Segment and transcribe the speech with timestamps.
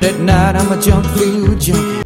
[0.00, 2.02] At night I'm a junk food junkie.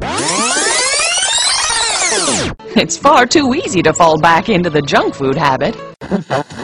[2.75, 5.75] It's far too easy to fall back into the junk food habit.
[5.75, 6.57] Junk food,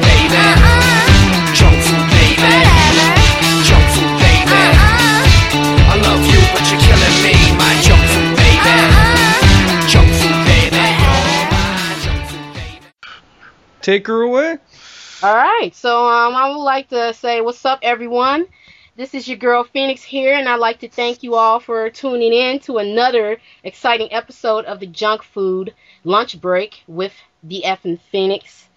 [0.00, 0.44] baby.
[1.58, 2.54] Junk food, baby.
[3.66, 4.62] Junk food, baby.
[5.90, 8.78] I love you, but you're killing me, my junk food, baby.
[9.90, 10.86] Junk food, baby.
[11.02, 12.86] You're my junk food, baby.
[13.82, 14.58] Take her away.
[15.24, 18.44] All right, so um, I would like to say what's up, everyone.
[18.94, 22.34] This is your girl Phoenix here, and I'd like to thank you all for tuning
[22.34, 25.72] in to another exciting episode of the Junk Food
[26.04, 28.68] Lunch Break with the F and Phoenix.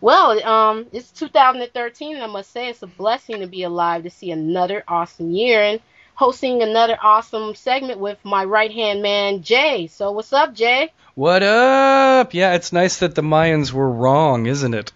[0.00, 4.10] Well, um, it's 2013, and I must say it's a blessing to be alive to
[4.10, 5.80] see another awesome year and
[6.16, 9.86] hosting another awesome segment with my right hand man Jay.
[9.86, 10.92] So what's up, Jay?
[11.14, 12.34] What up?
[12.34, 14.92] Yeah, it's nice that the Mayans were wrong, isn't it?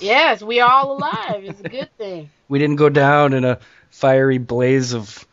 [0.00, 1.44] Yes, we are all alive.
[1.44, 2.30] It's a good thing.
[2.48, 5.24] We didn't go down in a fiery blaze of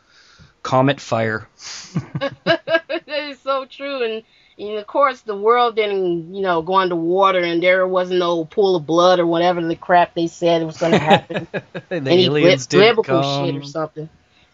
[0.62, 1.48] comet fire.
[2.46, 4.24] that is so true, and,
[4.60, 8.76] and of course the world didn't, you know, go underwater, and there wasn't no pool
[8.76, 11.48] of blood or whatever the crap they said was going to happen.
[11.90, 13.46] the Any aliens bib- did biblical come.
[13.46, 14.10] shit or something.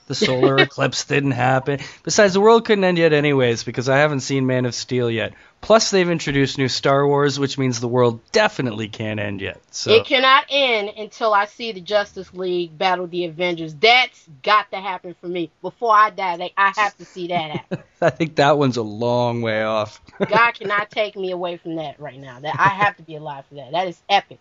[0.07, 1.79] The solar eclipse didn't happen.
[2.03, 5.33] Besides, the world couldn't end yet, anyways, because I haven't seen Man of Steel yet.
[5.61, 9.61] Plus, they've introduced new Star Wars, which means the world definitely can't end yet.
[9.71, 13.73] So It cannot end until I see the Justice League battle the Avengers.
[13.75, 16.35] That's got to happen for me before I die.
[16.35, 17.79] Like, I have to see that happen.
[18.01, 20.01] I think that one's a long way off.
[20.27, 22.41] God cannot take me away from that right now.
[22.41, 23.71] That I have to be alive for that.
[23.71, 24.39] That is epic.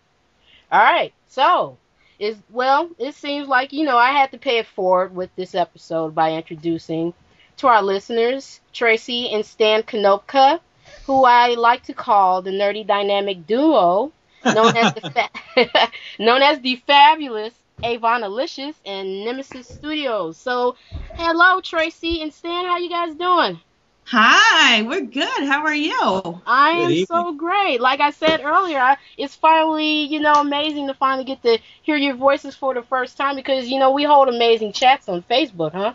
[0.69, 1.77] All right, so
[2.23, 5.53] is well, it seems like you know I had to pay it forward with this
[5.55, 7.13] episode by introducing
[7.57, 10.59] to our listeners Tracy and Stan Konopka,
[11.05, 14.11] who I like to call the nerdy dynamic duo,
[14.45, 15.01] known as the
[15.55, 20.37] fa- known as the fabulous Avon Alicious and Nemesis Studios.
[20.37, 20.75] So,
[21.15, 23.59] hello Tracy and Stan, how you guys doing?
[24.05, 25.43] Hi, we're good.
[25.45, 26.41] How are you?
[26.45, 27.81] I am so great.
[27.81, 31.97] Like I said earlier, I, it's finally, you know, amazing to finally get to hear
[31.97, 35.73] your voices for the first time because, you know, we hold amazing chats on Facebook,
[35.73, 35.93] huh?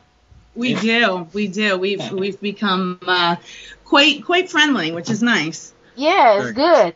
[0.54, 1.26] We do.
[1.32, 1.78] We do.
[1.78, 3.36] We've we've become uh,
[3.84, 5.72] quite quite friendly, which is nice.
[5.94, 6.94] Yeah, it's good.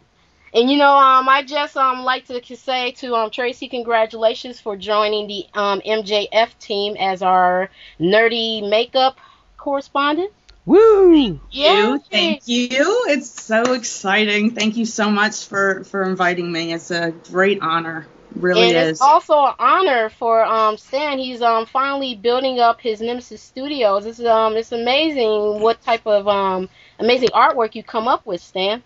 [0.54, 4.76] And you know, um, I just um like to say to um Tracy, congratulations for
[4.76, 7.70] joining the um MJF team as our
[8.00, 9.18] nerdy makeup
[9.56, 10.32] correspondent.
[10.64, 11.40] Woo!
[11.50, 13.04] You, thank you.
[13.08, 14.52] It's so exciting.
[14.52, 16.72] Thank you so much for for inviting me.
[16.72, 18.06] It's a great honor.
[18.34, 18.90] Really and is.
[18.92, 21.18] it's also an honor for um Stan.
[21.18, 24.06] He's um finally building up his Nemesis Studios.
[24.06, 26.68] It's um it's amazing what type of um
[26.98, 28.82] amazing artwork you come up with, Stan.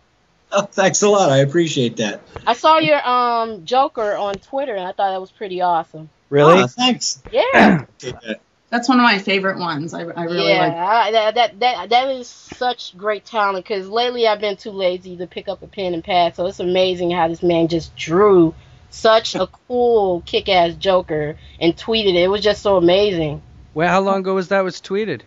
[0.52, 1.30] Oh, thanks a lot.
[1.30, 2.22] I appreciate that.
[2.46, 6.08] I saw your um Joker on Twitter and I thought that was pretty awesome.
[6.30, 6.62] Really?
[6.62, 7.22] Oh, thanks.
[7.30, 8.40] Yeah, Appreciate that.
[8.68, 9.94] That's one of my favorite ones.
[9.94, 10.72] I, I really yeah, like.
[10.74, 13.64] I, that, that that that is such great talent.
[13.64, 16.58] Because lately I've been too lazy to pick up a pen and pad, so it's
[16.58, 18.54] amazing how this man just drew
[18.90, 22.24] such a cool, kick-ass Joker and tweeted it.
[22.24, 23.42] It was just so amazing.
[23.74, 25.20] Well, how long ago was that was tweeted?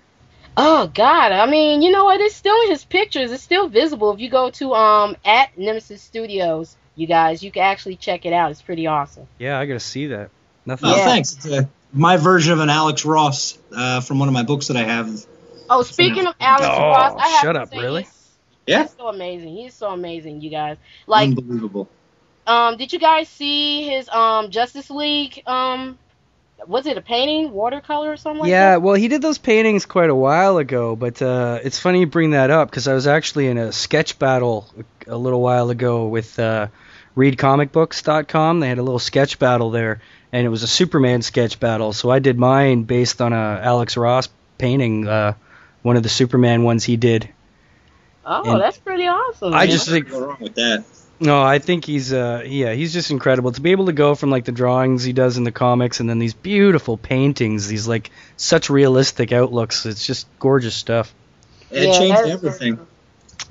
[0.58, 1.32] Oh God!
[1.32, 2.20] I mean, you know what?
[2.20, 3.32] It's still in his pictures.
[3.32, 4.12] It's still visible.
[4.12, 8.34] If you go to um at Nemesis Studios, you guys, you can actually check it
[8.34, 8.52] out.
[8.52, 9.28] It's pretty awesome.
[9.38, 10.32] Yeah, I gotta see that.
[10.70, 10.90] Nothing.
[10.92, 11.06] Oh, Yeah.
[11.06, 11.34] thanks.
[11.34, 14.78] It's uh my version of an Alex Ross uh, from one of my books that
[14.78, 15.10] I have.
[15.72, 18.04] Oh, speaking of Alex Oh, Ross, I have shut to up, say really?
[18.04, 18.30] He's,
[18.68, 18.82] Yeah.
[18.84, 19.56] he's so amazing.
[19.56, 20.78] He's so amazing, you guys.
[21.08, 21.90] Like, Unbelievable.
[22.46, 25.98] um, did you guys see his um Justice League um?
[26.68, 28.82] Was it a painting, watercolor, or something like yeah, that?
[28.84, 32.32] well, he did those paintings quite a while ago, but uh, it's funny you bring
[32.32, 34.68] that up because I was actually in a sketch battle
[35.08, 36.68] a little while ago with uh,
[37.16, 38.60] ReadComicBooks.com.
[38.60, 40.02] They had a little sketch battle there,
[40.32, 41.94] and it was a Superman sketch battle.
[41.94, 45.34] So I did mine based on a Alex Ross painting, uh,
[45.82, 47.30] one of the Superman ones he did.
[48.26, 49.54] Oh, and that's pretty awesome.
[49.54, 49.70] I man.
[49.70, 50.84] just think Go wrong with that.
[51.22, 54.30] No, I think he's uh yeah, he's just incredible to be able to go from
[54.30, 58.12] like the drawings he does in the comics and then these beautiful paintings, these like
[58.38, 59.86] such realistic outlooks.
[59.86, 61.14] It's just gorgeous stuff.
[61.72, 62.80] It Yeah, changed that is- everything.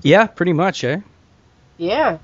[0.02, 1.00] Yeah, pretty much, eh?
[1.76, 2.18] Yeah.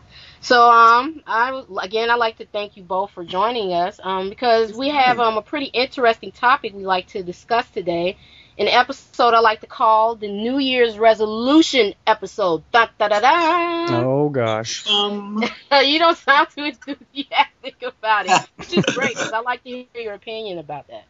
[0.44, 4.28] So um, I would- again I like to thank you both for joining us um
[4.28, 8.16] because we have um a pretty interesting topic we like to discuss today.
[8.58, 12.62] An episode I like to call the New Year's resolution episode.
[12.72, 14.04] Da da da da.
[14.06, 14.86] Oh gosh.
[14.88, 15.42] Um,
[15.84, 19.86] you don't sound too enthusiastic about it, which is great because I like to hear
[19.94, 21.06] your opinion about that.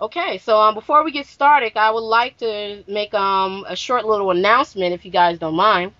[0.00, 4.04] Okay, so um, before we get started, I would like to make um a short
[4.04, 5.92] little announcement if you guys don't mind.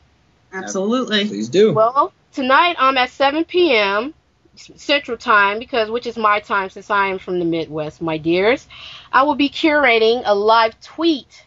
[0.52, 1.26] absolutely.
[1.28, 1.72] Please do.
[1.72, 4.12] Well, tonight I'm at 7 p.m.
[4.54, 8.68] Central Time, because which is my time since I am from the Midwest, my dears.
[9.10, 11.44] I will be curating a live tweet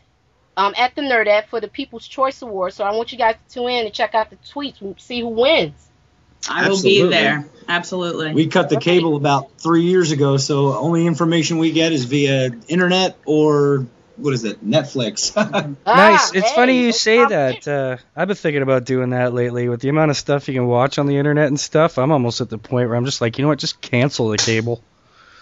[0.57, 2.73] um, at the Nerdette for the People's Choice Award.
[2.73, 5.21] So I want you guys to tune in and check out the tweets and see
[5.21, 5.73] who wins.
[6.49, 7.03] I will Absolutely.
[7.03, 7.45] be there.
[7.67, 8.33] Absolutely.
[8.33, 12.51] We cut the cable about three years ago, so only information we get is via
[12.67, 13.85] internet or
[14.19, 15.33] what is it, Netflix.
[15.85, 16.31] Nice.
[16.31, 17.67] Ah, It's hey, funny you say that.
[17.67, 19.69] Uh, I've been thinking about doing that lately.
[19.69, 22.41] With the amount of stuff you can watch on the internet and stuff, I'm almost
[22.41, 24.81] at the point where I'm just like, you know what, just cancel the cable.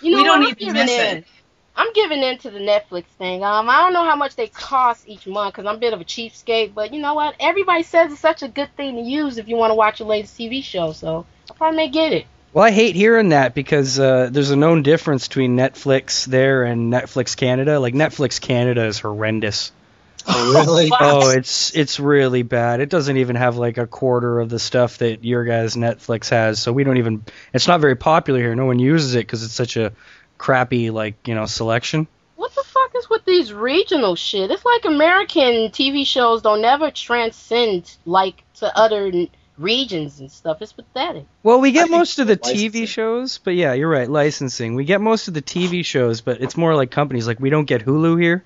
[0.02, 0.48] You know We don't what?
[0.50, 1.18] I'm even giving miss in.
[1.18, 1.28] it.
[1.76, 3.44] I'm giving in to the Netflix thing.
[3.44, 6.02] Um, I don't know how much they cost each month because I'm a bit of
[6.02, 6.74] a cheapskate.
[6.74, 7.36] But you know what?
[7.40, 10.08] Everybody says it's such a good thing to use if you want to watch your
[10.08, 10.92] latest TV show.
[10.92, 12.26] So I probably may get it.
[12.54, 16.92] Well, I hate hearing that because uh, there's a known difference between Netflix there and
[16.92, 17.80] Netflix Canada.
[17.80, 19.72] Like Netflix Canada is horrendous.
[20.28, 20.92] oh, really?
[21.00, 22.80] Oh, it's it's really bad.
[22.80, 26.60] It doesn't even have like a quarter of the stuff that your guys Netflix has.
[26.60, 27.24] So we don't even.
[27.54, 28.56] It's not very popular here.
[28.56, 29.94] No one uses it because it's such a
[30.38, 32.08] crappy like you know selection.
[32.36, 34.52] What the fuck is with these regional shit?
[34.52, 40.62] It's like American TV shows don't never transcend like to other n- regions and stuff.
[40.62, 41.26] It's pathetic.
[41.44, 42.72] Well, we get think most of the licensing.
[42.72, 44.76] TV shows, but yeah, you're right, licensing.
[44.76, 47.28] We get most of the TV shows, but it's more like companies.
[47.28, 48.44] Like we don't get Hulu here.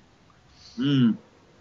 [0.78, 1.16] Mm.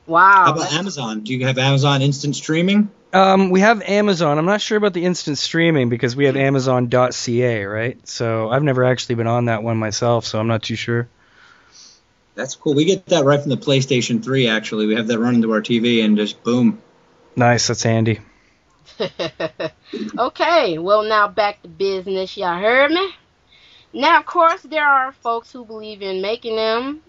[0.08, 0.46] Wow.
[0.46, 1.22] How about Amazon?
[1.22, 2.90] Do you have Amazon Instant Streaming?
[3.14, 4.38] Um, we have Amazon.
[4.38, 8.08] I'm not sure about the instant streaming because we have Amazon.ca, right?
[8.08, 11.10] So I've never actually been on that one myself, so I'm not too sure.
[12.36, 12.74] That's cool.
[12.74, 14.88] We get that right from the PlayStation 3, actually.
[14.88, 16.82] We have that run into our TV and just boom.
[17.36, 18.22] Nice, that's handy.
[20.18, 22.38] okay, well now back to business.
[22.38, 23.14] Y'all heard me.
[23.94, 27.02] Now, of course, there are folks who believe in making them.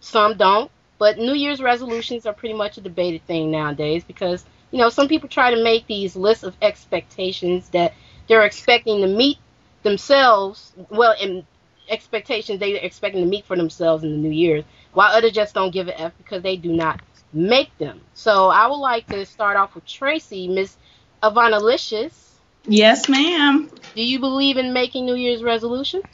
[0.00, 0.70] Some don't.
[0.98, 5.08] But New Year's resolutions are pretty much a debated thing nowadays because you know some
[5.08, 7.94] people try to make these lists of expectations that
[8.28, 9.38] they're expecting to meet
[9.82, 10.72] themselves.
[10.90, 11.44] Well, and
[11.88, 15.72] expectations they're expecting to meet for themselves in the New Year's, while others just don't
[15.72, 17.00] give a f because they do not
[17.32, 18.00] make them.
[18.14, 20.76] So I would like to start off with Tracy, Miss
[21.22, 22.12] Avanalicious.
[22.66, 23.70] Yes, ma'am.
[23.94, 26.04] Do you believe in making New Year's resolutions?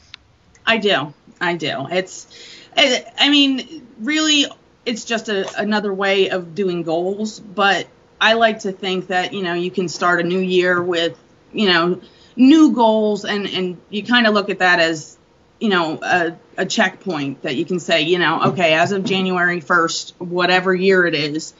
[0.65, 1.13] I do.
[1.39, 1.87] I do.
[1.89, 2.27] It's,
[2.75, 4.45] I I mean, really,
[4.85, 7.39] it's just a, another way of doing goals.
[7.39, 7.87] But
[8.19, 11.17] I like to think that you know you can start a new year with
[11.53, 12.01] you know
[12.35, 15.17] new goals, and and you kind of look at that as
[15.59, 19.61] you know a, a checkpoint that you can say you know okay as of January
[19.61, 21.53] 1st, whatever year it is,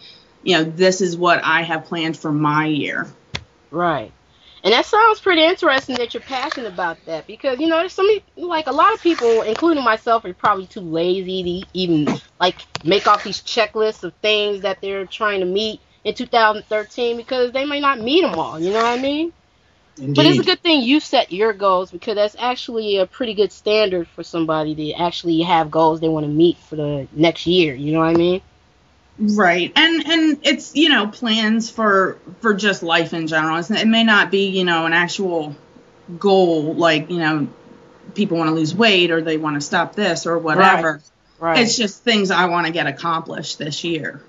[0.43, 3.07] you know this is what I have planned for my year.
[3.71, 4.13] Right.
[4.63, 8.03] And that sounds pretty interesting that you're passionate about that because you know there's so
[8.03, 12.07] many like a lot of people, including myself, are probably too lazy to even
[12.39, 17.51] like make off these checklists of things that they're trying to meet in 2013 because
[17.53, 18.59] they may not meet them all.
[18.59, 19.33] You know what I mean?
[19.97, 20.15] Indeed.
[20.15, 23.51] But it's a good thing you set your goals because that's actually a pretty good
[23.51, 27.73] standard for somebody to actually have goals they want to meet for the next year.
[27.75, 28.41] You know what I mean?
[29.19, 29.71] Right.
[29.75, 33.57] And and it's, you know, plans for for just life in general.
[33.57, 35.55] It's, it may not be, you know, an actual
[36.17, 37.47] goal like, you know,
[38.15, 41.01] people want to lose weight or they want to stop this or whatever.
[41.39, 41.59] Right.
[41.59, 44.21] It's just things I want to get accomplished this year.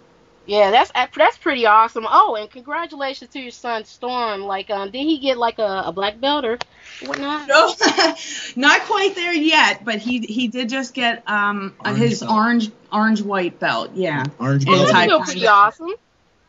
[0.47, 2.07] Yeah, that's that's pretty awesome.
[2.09, 4.41] Oh, and congratulations to your son Storm.
[4.43, 6.59] Like, um, did he get like a, a black belt or
[7.05, 7.47] whatnot?
[7.47, 7.73] No,
[8.56, 12.32] not quite there yet, but he he did just get um Orange his belt.
[12.32, 13.91] orange orange white belt.
[13.94, 14.25] Yeah.
[14.41, 14.89] Orange And belt.
[14.89, 15.91] that's still pretty awesome.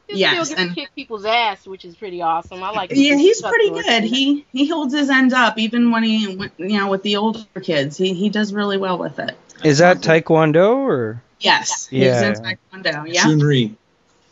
[0.07, 2.63] He Yes, still and- kick people's ass, which is pretty awesome.
[2.63, 2.91] I like.
[2.93, 3.85] Yeah, he's pretty good.
[3.85, 4.03] it.
[4.03, 7.43] He he holds his end up even when he when- you know with the older
[7.61, 7.97] kids.
[7.97, 9.37] He he does really well with it.
[9.63, 11.87] Is that Taekwondo or Yes.
[11.91, 12.29] Yeah.
[12.29, 13.05] He's in Taekwondo.
[13.13, 13.23] Yeah.
[13.23, 13.75] Shunri.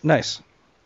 [0.03, 0.41] Nice?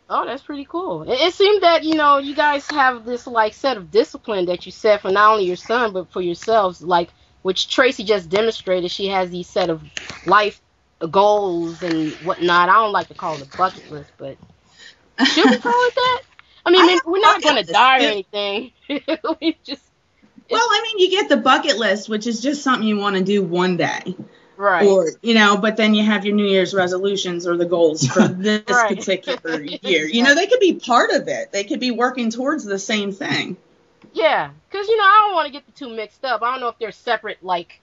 [0.09, 1.03] Oh, that's pretty cool.
[1.03, 4.65] It, it seemed that you know you guys have this like set of discipline that
[4.65, 7.09] you set for not only your son but for yourselves, like
[7.41, 8.91] which Tracy just demonstrated.
[8.91, 9.81] She has these set of
[10.25, 10.61] life
[11.09, 12.69] goals and whatnot.
[12.69, 14.37] I don't like to call it a bucket list, but
[15.23, 16.21] should we call it that?
[16.65, 18.71] I mean, I I we're not going to die or anything.
[19.41, 19.83] we just
[20.49, 23.23] Well, I mean, you get the bucket list, which is just something you want to
[23.23, 24.15] do one day,
[24.63, 24.87] right.
[24.87, 25.57] or you know.
[25.57, 28.95] But then you have your New Year's resolutions or the goals for this Right.
[28.95, 30.07] particular year.
[30.07, 31.51] You know, they could be part of it.
[31.51, 33.57] They could be working towards the same thing.
[34.13, 36.41] Yeah, because you know I don't want to get the two mixed up.
[36.41, 37.79] I don't know if they're separate like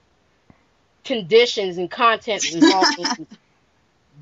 [1.04, 3.26] conditions and content involved in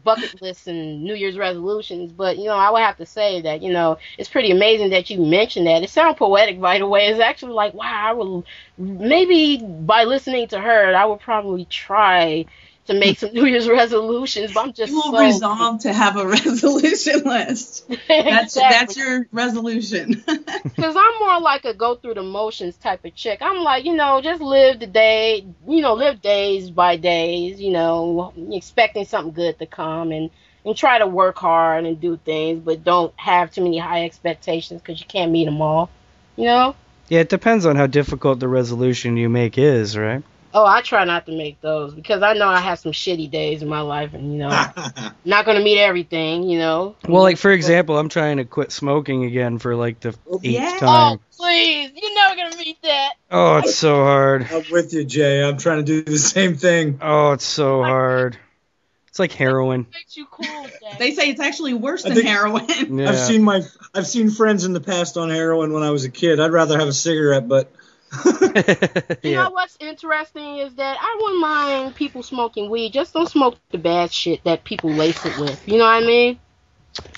[0.09, 3.63] bucket lists and New Year's resolutions, but you know I would have to say that
[3.63, 5.83] you know it's pretty amazing that you mentioned that.
[5.83, 7.07] It sounds poetic by the way.
[7.09, 8.45] It's actually like wow, I will
[8.79, 12.47] maybe by listening to her, I would probably try
[12.89, 16.17] to make some New Year's resolutions, but I'm just You will so resolve to have
[16.17, 17.87] a resolution list.
[18.09, 20.25] That's that's your resolution.
[20.65, 23.41] Because I'm more like a go through the motions type of chick.
[23.43, 27.71] I'm like, you know, just live the day, you know, live days by days, you
[27.73, 30.31] know, expecting something good to come and
[30.65, 34.81] and try to work hard and do things, but don't have too many high expectations
[34.81, 35.91] because you can't meet them all,
[36.37, 36.75] you know.
[37.09, 40.23] Yeah, it depends on how difficult the resolution you make is, right?
[40.55, 43.63] Oh, I try not to make those because I know I have some shitty days
[43.63, 44.49] in my life, and you know,
[45.25, 46.97] not gonna meet everything, you know.
[47.07, 50.53] Well, like for example, I'm trying to quit smoking again for like the oh, eighth
[50.53, 50.79] yeah.
[50.79, 51.19] time.
[51.19, 53.13] Oh, please, you're never gonna meet that.
[53.31, 54.47] Oh, it's so hard.
[54.51, 55.45] I'm with you, Jay.
[55.45, 56.99] I'm trying to do the same thing.
[57.03, 58.39] Oh, it's so hard.
[59.09, 59.87] It's like heroin.
[60.31, 60.67] Cool,
[60.99, 62.99] they say it's actually worse than think- heroin.
[62.99, 63.11] Yeah.
[63.11, 63.63] I've seen my
[63.95, 66.41] I've seen friends in the past on heroin when I was a kid.
[66.41, 67.71] I'd rather have a cigarette, but
[69.23, 69.45] You yeah.
[69.45, 72.93] know what's interesting is that I wouldn't mind people smoking weed.
[72.93, 75.67] Just don't smoke the bad shit that people lace it with.
[75.67, 76.39] You know what I mean?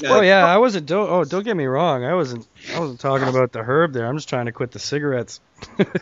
[0.05, 0.87] Oh yeah, I wasn't.
[0.87, 2.05] Don't, oh, don't get me wrong.
[2.05, 2.47] I wasn't.
[2.75, 4.07] I wasn't talking about the herb there.
[4.07, 5.41] I'm just trying to quit the cigarettes.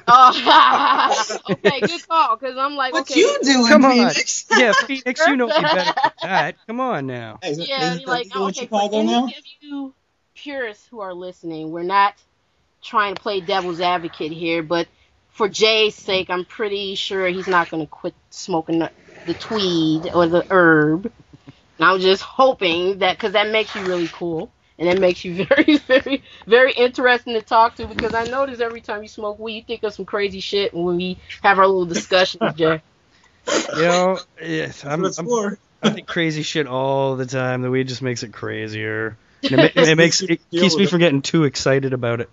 [0.07, 2.37] Oh, okay, good call.
[2.37, 4.11] Because I'm like, what okay, you doing, Come on.
[4.11, 4.47] Phoenix?
[4.57, 6.55] yeah, Phoenix, you know me better than that.
[6.67, 7.39] Come on now.
[7.43, 9.25] Hey, isn't- yeah, isn't you're that like, okay, for any now?
[9.27, 9.95] of you
[10.35, 12.15] purists who are listening, we're not
[12.83, 14.87] trying to play devil's advocate here, but
[15.31, 18.91] for Jay's sake, I'm pretty sure he's not going to quit smoking the,
[19.25, 21.13] the tweed or the herb.
[21.79, 24.51] And I'm just hoping that because that makes you really cool.
[24.79, 28.81] And it makes you very, very, very interesting to talk to because I notice every
[28.81, 31.87] time you smoke weed, you think of some crazy shit when we have our little
[31.87, 32.83] discussions, Jay.
[33.77, 35.57] You know, yes, I'm, what it's I'm.
[35.81, 37.63] I think crazy shit all the time.
[37.63, 39.17] The weed just makes it crazier.
[39.45, 42.31] And it, ma- it makes it keeps me from getting too excited about it.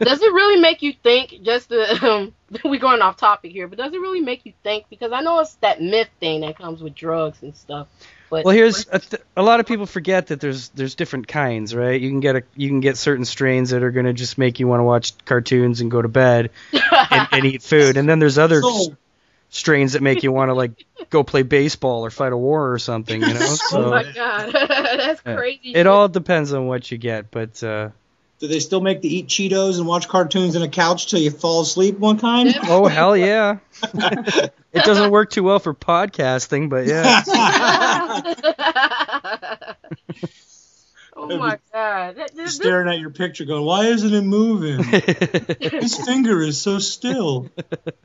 [0.00, 1.42] Does it really make you think?
[1.42, 4.86] Just to, um, we're going off topic here, but does it really make you think?
[4.90, 7.88] Because I know it's that myth thing that comes with drugs and stuff.
[8.30, 11.74] But Well, here's a, th- a lot of people forget that there's there's different kinds,
[11.74, 12.00] right?
[12.00, 14.68] You can get a you can get certain strains that are gonna just make you
[14.68, 16.50] want to watch cartoons and go to bed
[17.10, 18.88] and, and eat food, and then there's other s-
[19.48, 22.78] strains that make you want to like go play baseball or fight a war or
[22.78, 23.56] something, you know.
[23.72, 25.34] oh my god, that's Yeah.
[25.36, 25.74] crazy.
[25.74, 27.90] it all depends on what you get, but uh,
[28.40, 31.30] do they still make the eat Cheetos and watch cartoons in a couch till you
[31.30, 32.54] fall asleep one kind?
[32.64, 37.22] oh hell yeah, it doesn't work too well for podcasting, but yeah.
[41.16, 44.82] oh my god, that, this, this, Staring at your picture, going, "Why isn't it moving?
[45.60, 47.50] His finger is so still."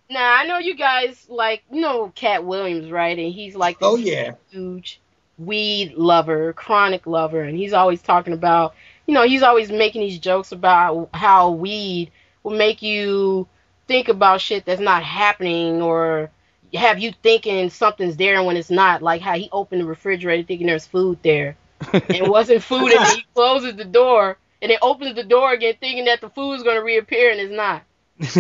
[0.10, 3.18] now I know you guys like you know Katt Williams, right?
[3.18, 4.34] And he's like this Oh yeah.
[4.52, 5.00] huge
[5.38, 8.76] weed lover, chronic lover, and he's always talking about,
[9.08, 12.12] you know, he's always making these jokes about how weed
[12.44, 13.48] will make you
[13.88, 16.32] think about shit that's not happening or
[16.74, 20.68] have you thinking something's there when it's not, like how he opened the refrigerator thinking
[20.68, 21.56] there's food there
[21.94, 25.54] and it wasn't food and then he closes the door and then opens the door
[25.54, 27.84] again thinking that the food's going to reappear and it's not.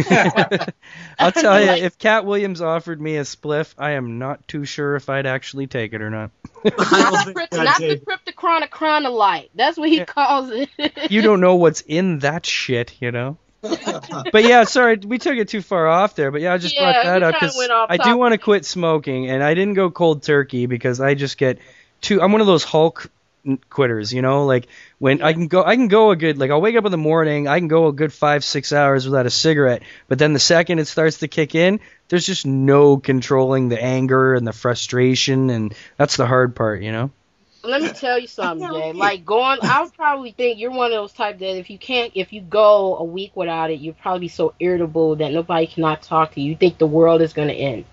[1.19, 4.65] I'll tell you, Like- if Katt Williams offered me a spliff, I am not too
[4.65, 6.31] sure if I'd actually take it or not.
[6.65, 9.49] I Not don't the, crypt- not the take- cryptochronic chronolite.
[9.55, 10.05] That's what he Yeah.
[10.05, 10.69] calls it.
[11.11, 13.37] You don't know what's in that shit, you know.
[14.31, 16.31] But yeah, sorry, we took it too far off there.
[16.31, 17.57] But yeah, I just Yeah, brought that up because
[17.89, 21.37] I do want to quit smoking, and I didn't go cold turkey because I just
[21.37, 21.57] get
[22.01, 22.21] too.
[22.21, 23.11] I'm one of those Hulk n-
[23.69, 24.45] quitters, you know.
[24.45, 24.67] Like
[24.99, 26.97] when I can go, I can go a good like I'll wake up in the
[26.97, 29.83] morning, I can go a good five six hours without a cigarette.
[30.07, 34.33] But then the second it starts to kick in, there's just no controlling the anger
[34.33, 37.11] and the frustration, and that's the hard part, you know.
[37.63, 38.93] Let me tell you something, Jay.
[38.93, 42.11] Like going, I would probably think you're one of those type that if you can't,
[42.15, 46.03] if you go a week without it, you'd probably be so irritable that nobody cannot
[46.03, 46.51] talk to you.
[46.51, 47.85] You think the world is gonna end.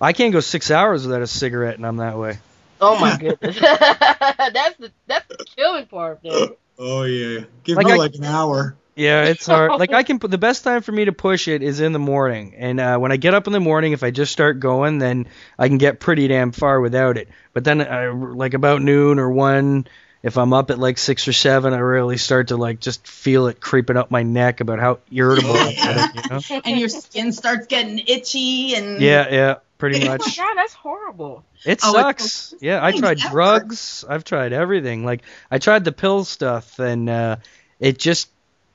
[0.00, 2.38] I can't go six hours without a cigarette, and I'm that way.
[2.84, 6.48] Oh my goodness, that's the that's the killing part, man.
[6.78, 7.44] Oh yeah.
[7.62, 8.76] Give Like me I- like an hour.
[8.96, 9.72] Yeah, it's hard.
[9.80, 11.98] like I can put the best time for me to push it is in the
[11.98, 14.98] morning, and uh, when I get up in the morning, if I just start going,
[14.98, 15.26] then
[15.58, 17.28] I can get pretty damn far without it.
[17.52, 19.88] But then, I, like about noon or one,
[20.22, 23.48] if I'm up at like six or seven, I really start to like just feel
[23.48, 26.14] it creeping up my neck about how irritable I get.
[26.14, 26.60] You know?
[26.64, 30.36] and your skin starts getting itchy and Yeah, yeah, pretty Oh my much.
[30.36, 31.44] god, that's horrible.
[31.64, 32.54] It Oh, it's sucks.
[32.60, 33.30] Yeah, I tried ever.
[33.30, 34.04] drugs.
[34.08, 35.04] I've tried everything.
[35.04, 37.36] Like I tried the pill stuff, and uh,
[37.80, 38.28] it just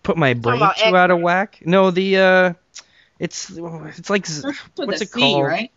[0.03, 1.61] put my brain too out of whack.
[1.65, 2.53] No, the uh,
[3.19, 5.43] it's it's like z- Starts with what's it C, called?
[5.45, 5.71] right?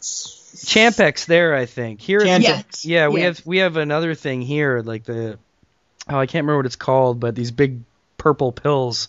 [0.00, 2.00] Champex there, I think.
[2.00, 2.42] Here, Chantix.
[2.42, 2.84] Yes.
[2.84, 3.38] yeah, we Yes.
[3.38, 5.38] have we have another thing here, like the
[6.08, 7.80] oh, I can't remember what it's called, but these big
[8.16, 9.08] purple pills.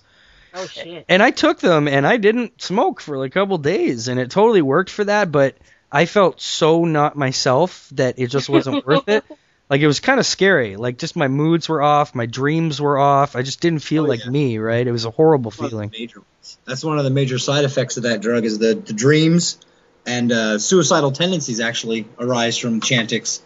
[0.53, 1.05] Oh shit.
[1.09, 4.31] And I took them, and I didn't smoke for like a couple days, and it
[4.31, 5.31] totally worked for that.
[5.31, 5.55] But
[5.91, 9.23] I felt so not myself that it just wasn't worth it.
[9.69, 10.75] Like it was kind of scary.
[10.75, 13.37] Like just my moods were off, my dreams were off.
[13.37, 14.29] I just didn't feel Oh, like yeah.
[14.29, 14.85] me, right?
[14.85, 15.91] It was a horrible One of the feeling.
[15.97, 16.21] major.
[16.65, 19.59] That's one of the major side effects of that drug is the, the dreams
[20.05, 23.39] and uh, suicidal tendencies actually arise from Chantix.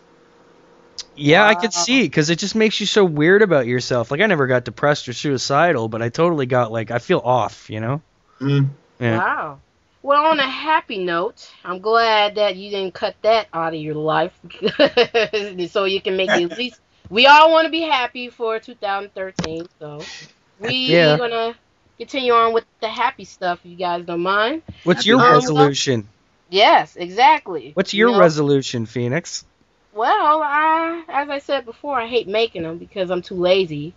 [1.15, 4.11] Yeah, I could see because it just makes you so weird about yourself.
[4.11, 7.69] Like I never got depressed or suicidal, but I totally got like I feel off,
[7.69, 8.01] you know?
[8.41, 8.67] Mm.
[8.99, 9.17] Yeah.
[9.19, 9.59] Wow.
[10.03, 13.95] Well, on a happy note, I'm glad that you didn't cut that out of your
[13.95, 14.39] life,
[15.71, 16.79] so you can make at least.
[17.09, 20.05] We all want to be happy for 2013, so
[20.59, 21.17] we Yeah.
[21.17, 21.55] gonna
[21.97, 23.59] continue on with the happy stuff.
[23.63, 24.61] If you guys don't mind.
[24.83, 26.07] What's your Um, resolution?
[26.49, 27.71] Yes, exactly.
[27.73, 28.19] What's You your know?
[28.19, 29.43] resolution, Phoenix?
[29.95, 33.93] Well, I, as I said before, I hate making them because I'm too lazy.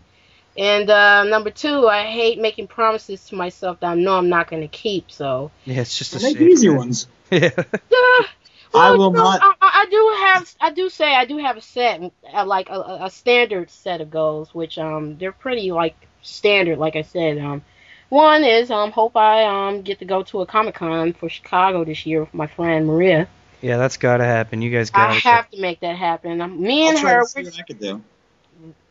[0.56, 4.48] And uh, number two, I hate making promises to myself that I know I'm not
[4.48, 5.10] going to keep.
[5.10, 6.48] So, Yeah, it's just a Make shame.
[6.48, 7.06] easier ones.
[7.30, 7.50] Yeah.
[7.56, 8.26] yeah.
[8.74, 11.38] I will you know, not- I, I I do have, I do say, I do
[11.38, 12.00] have a set,
[12.32, 16.78] uh, like a, a a standard set of goals, which um they're pretty like standard.
[16.78, 17.62] Like I said, um,
[18.08, 21.84] one is um hope I um get to go to a Comic Con for Chicago
[21.84, 23.26] this year with my friend Maria.
[23.60, 24.62] Yeah, that's got to happen.
[24.62, 25.12] You guys got to.
[25.12, 26.40] I have to make that happen.
[26.40, 28.02] Um, me I'll and try her, to see what I can do.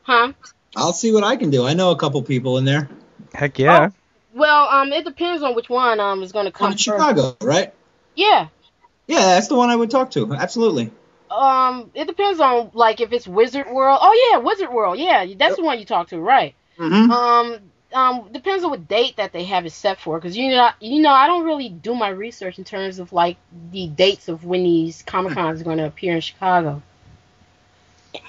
[0.04, 0.34] huh?
[0.76, 1.66] I'll see what I can do.
[1.66, 2.90] I know a couple people in there.
[3.34, 3.90] Heck yeah.
[4.34, 6.84] Well, um, it depends on which one um is going to come Come in first.
[6.84, 7.74] Chicago, right?
[8.16, 8.48] Yeah.
[9.08, 10.34] Yeah, that's the one I would talk to.
[10.34, 10.92] Absolutely.
[11.32, 14.00] Um, it depends on like if it's Wizard World.
[14.02, 14.98] Oh yeah, Wizard World.
[15.00, 16.56] Yeah, that's the one you talk to, right?
[16.78, 17.12] Mm-hmm.
[17.12, 17.60] Um,
[17.94, 21.02] um, depends on what date that they have it set for, because you know, you
[21.02, 23.38] know, I don't really do my research in terms of like
[23.72, 26.82] the dates of when these Comic Cons are going to appear in Chicago.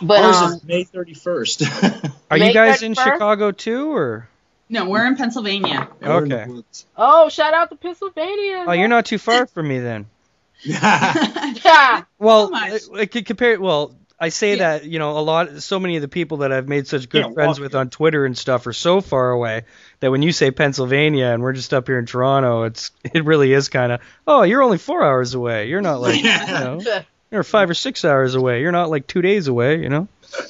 [0.02, 2.12] But Ours um, is May 31st.
[2.30, 4.28] Are May you guys in Chicago too, or?
[4.68, 5.88] No, we're in Pennsylvania.
[6.00, 6.62] We're in Okay.
[6.96, 8.64] oh, shout out to Pennsylvania.
[8.66, 10.06] Oh, you're not too far from me then.
[10.64, 12.02] Yeah.
[12.18, 12.72] Well, much?
[12.72, 13.60] it, it could compare.
[13.60, 14.78] Well, I say Yeah.
[14.78, 15.62] that you know a lot.
[15.62, 17.88] So many of the people that I've made such good Yeah, friends walk with on
[17.90, 19.62] Twitter and stuff are so far away
[20.00, 23.52] that when you say Pennsylvania and we're just up here in Toronto, it's it really
[23.52, 24.00] is kind of.
[24.26, 25.68] Oh, you're only four hours away.
[25.68, 26.80] You're not like you know,
[27.30, 28.60] you're five or six hours away.
[28.62, 29.80] You're not like two days away.
[29.80, 30.08] You know.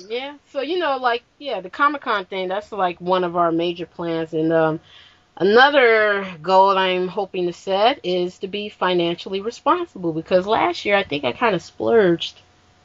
[0.09, 3.53] Yeah, so you know, like yeah, the Comic Con thing, that's like one of our
[3.53, 4.81] major plans and um
[5.37, 11.05] another goal I'm hoping to set is to be financially responsible because last year I
[11.05, 12.41] think I kind of splurged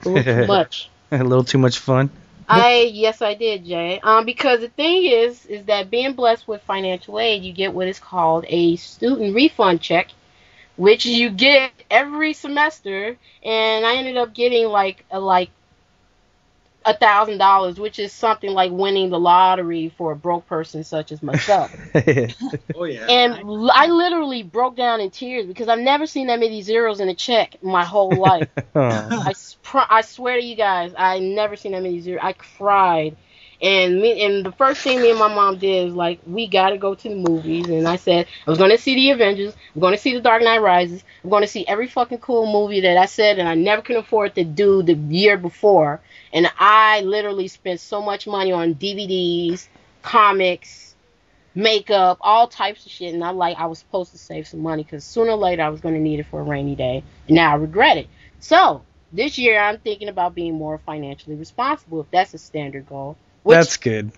[0.05, 0.89] a little too much.
[1.11, 2.09] a little too much fun.
[2.47, 3.99] I yes I did, Jay.
[4.03, 7.87] Um because the thing is is that being blessed with financial aid, you get what
[7.87, 10.09] is called a student refund check
[10.75, 15.49] which you get every semester and I ended up getting like a like
[16.85, 21.11] a thousand dollars, which is something like winning the lottery for a broke person such
[21.11, 21.71] as myself.
[22.41, 23.05] Oh, oh yeah.
[23.07, 23.35] and
[23.73, 27.15] I literally broke down in tears because I've never seen that many zeros in a
[27.15, 28.49] check in my whole life.
[29.25, 32.21] I, spr- I swear to you guys, I never seen that many zeros.
[32.23, 33.15] I cried.
[33.61, 36.77] And me and the first thing me and my mom did is like we gotta
[36.77, 39.97] go to the movies and I said I was gonna see the Avengers, I'm gonna
[39.97, 43.39] see the Dark Knight Rises, I'm gonna see every fucking cool movie that I said
[43.39, 46.01] and I never could afford to do the year before.
[46.33, 49.67] And I literally spent so much money on DVDs,
[50.01, 50.95] comics,
[51.55, 53.13] makeup, all types of shit.
[53.13, 55.69] And I like I was supposed to save some money because sooner or later I
[55.69, 57.03] was going to need it for a rainy day.
[57.27, 58.07] And now I regret it.
[58.39, 62.01] So this year I'm thinking about being more financially responsible.
[62.01, 63.15] If that's a standard goal,
[63.45, 64.11] That's good.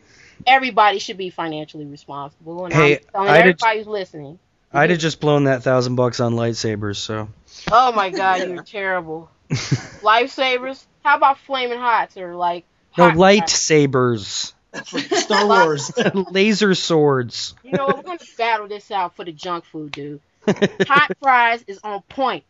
[0.47, 2.63] everybody should be financially responsible.
[2.65, 4.39] And Hey, I'm telling I'd- everybody who's listening.
[4.73, 6.97] I'd have just blown that thousand bucks on lightsabers.
[6.97, 7.29] So.
[7.71, 9.29] Oh my god, you're terrible.
[9.49, 10.85] Lifesavers.
[11.05, 12.65] How about flaming hots or like
[12.97, 15.91] No lightsabers, Star Wars.
[16.31, 17.53] laser swords.
[17.63, 17.91] You know?
[17.95, 20.19] We're gonna battle this out for the junk food, dude.
[20.87, 22.43] hot fries is on point.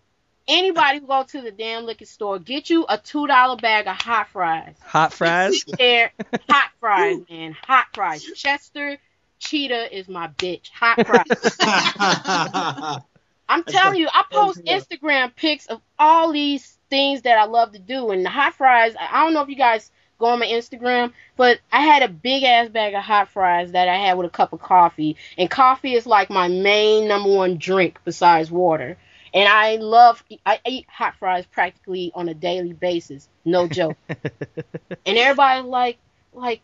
[0.48, 3.98] Anybody who go to the damn liquor store, get you a two dollar bag of
[3.98, 4.76] hot fries.
[4.86, 5.66] Hot fries.
[5.78, 6.14] There,
[6.48, 8.24] hot fries, man, hot fries.
[8.24, 8.98] Chester
[9.40, 10.70] Cheetah is my bitch.
[10.70, 13.04] Hot fries.
[13.50, 17.80] I'm telling you, I post Instagram pics of all these things that I love to
[17.80, 18.96] do, and the hot fries.
[19.00, 22.44] I don't know if you guys go on my Instagram, but I had a big
[22.44, 25.94] ass bag of hot fries that I had with a cup of coffee, and coffee
[25.94, 28.98] is like my main number one drink besides water.
[29.34, 33.98] And I love, I eat hot fries practically on a daily basis, no joke.
[34.08, 35.98] and everybody's like,
[36.32, 36.62] like,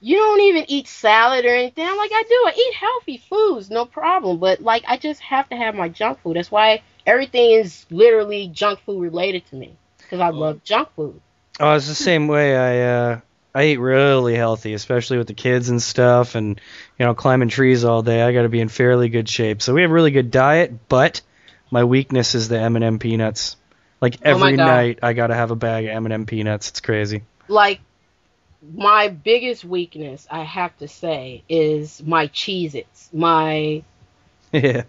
[0.00, 1.84] you don't even eat salad or anything.
[1.84, 2.34] I'm like, I do.
[2.34, 4.38] I eat healthy foods, no problem.
[4.38, 6.36] But like, I just have to have my junk food.
[6.36, 11.20] That's why everything is literally junk food related to me because I love junk food.
[11.58, 12.56] Oh, it's the same way.
[12.56, 13.20] I uh,
[13.54, 16.60] I eat really healthy, especially with the kids and stuff, and
[16.98, 18.22] you know, climbing trees all day.
[18.22, 19.62] I got to be in fairly good shape.
[19.62, 21.22] So we have a really good diet, but
[21.70, 23.56] my weakness is the M&M peanuts.
[24.00, 24.66] Like Oh every God.
[24.66, 26.68] night, I gotta have a bag of M&M peanuts.
[26.68, 27.22] It's crazy.
[27.48, 27.80] Like
[28.74, 33.08] my biggest weakness, I have to say, is my Cheez-Its.
[33.12, 33.82] My
[34.52, 34.82] yeah.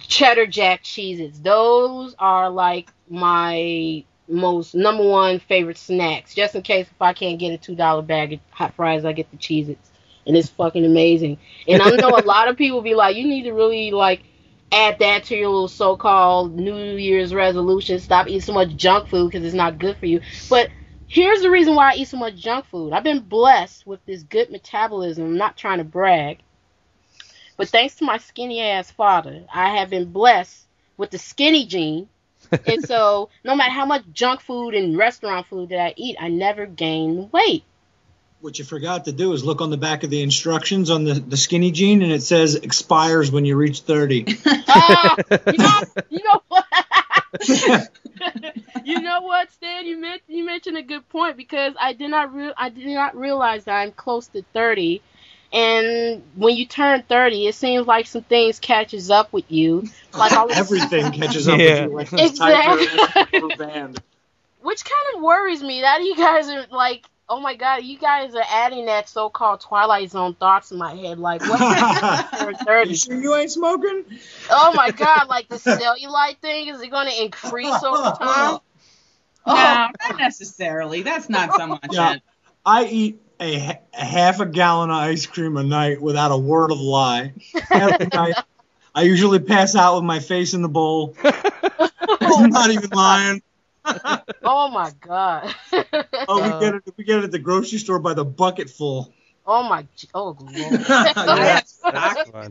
[0.00, 1.38] Cheddar jack Cheez-Its.
[1.40, 6.34] Those are like my most number one favorite snacks.
[6.34, 9.12] Just in case if I can't get a two dollar bag of hot fries, I
[9.12, 9.90] get the Cheez-Its.
[10.26, 11.38] And it's fucking amazing.
[11.68, 14.24] And I know a lot of people be like, you need to really like
[14.72, 18.00] add that to your little so-called New Year's resolution.
[18.00, 20.20] Stop eating so much junk food because it's not good for you.
[20.50, 20.70] But
[21.06, 22.92] here's the reason why I eat so much junk food.
[22.92, 25.24] I've been blessed with this good metabolism.
[25.24, 26.38] I'm not trying to brag.
[27.56, 30.64] But thanks to my skinny ass father, I have been blessed
[30.96, 32.08] with the skinny gene.
[32.66, 36.28] and so no matter how much junk food and restaurant food that I eat, I
[36.28, 37.64] never gain weight.
[38.40, 41.14] What you forgot to do is look on the back of the instructions on the,
[41.14, 44.26] the skinny gene, and it says expires when you reach 30.
[44.68, 45.16] Ah,
[45.46, 46.64] you know, you know what?
[48.84, 49.86] you know what, Stan?
[49.86, 53.16] You meant you mentioned a good point because I did not real I did not
[53.16, 55.02] realize that I'm close to thirty,
[55.52, 60.32] and when you turn thirty, it seems like some things catches up with you, like
[60.32, 61.86] all Everything catches up Yeah.
[61.86, 63.38] with you like this tiger Exactly.
[63.42, 64.02] rubber band.
[64.62, 67.04] which kind of worries me that you guys are like.
[67.28, 71.18] Oh my god, you guys are adding that so-called Twilight Zone thoughts in my head.
[71.18, 71.58] Like, what
[72.38, 72.94] turn You 30?
[72.94, 74.04] sure you ain't smoking?
[74.48, 78.20] Oh my god, like the cellulite thing, is it going to increase over time?
[78.52, 78.60] No,
[79.46, 79.52] oh.
[79.54, 81.02] not necessarily.
[81.02, 82.12] That's not so much Yeah.
[82.14, 82.22] it.
[82.64, 86.70] I eat a, a half a gallon of ice cream a night without a word
[86.70, 87.32] of lie.
[87.70, 88.34] Night.
[88.94, 91.14] I usually pass out with my face in the bowl.
[91.24, 93.42] I'm not even lying.
[94.42, 95.54] Oh my god.
[96.28, 96.82] Oh, we get it.
[96.96, 99.12] We get it at the grocery store by the bucket full.
[99.46, 99.86] Oh my.
[99.96, 100.56] j- Oh lord.
[100.56, 101.62] Yeah.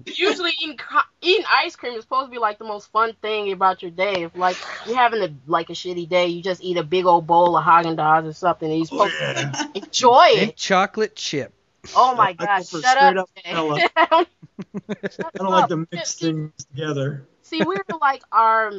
[0.05, 0.77] Usually eating
[1.21, 4.23] eating ice cream is supposed to be like the most fun thing about your day.
[4.23, 7.27] If like you're having a like a shitty day, you just eat a big old
[7.27, 9.51] bowl of Haagen Dazs or something, and you're Oh, yeah.
[9.51, 10.57] to enjoy Big it.
[10.57, 11.53] chocolate chip.
[11.95, 12.65] Oh my I go god!
[12.67, 13.17] Shut straight up.
[13.17, 13.29] up
[13.95, 14.27] I don't-
[15.35, 17.27] I don't like to mix things together.
[17.43, 18.71] See, we're like our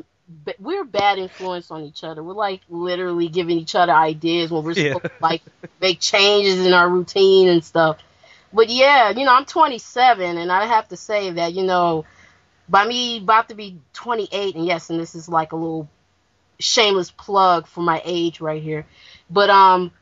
[0.59, 2.23] we're bad influence on each other.
[2.23, 4.95] We're like literally giving each other ideas when we're Yeah.
[4.95, 5.43] supposed to like
[5.81, 7.99] make changes in our routine and stuff.
[8.53, 12.07] But yeah, you know, I'm 27 and I have to say that, you know,
[12.69, 15.89] by me about to be 28 and yes, and this is like a little
[16.59, 18.87] shameless plug for my age right here.
[19.31, 19.93] But um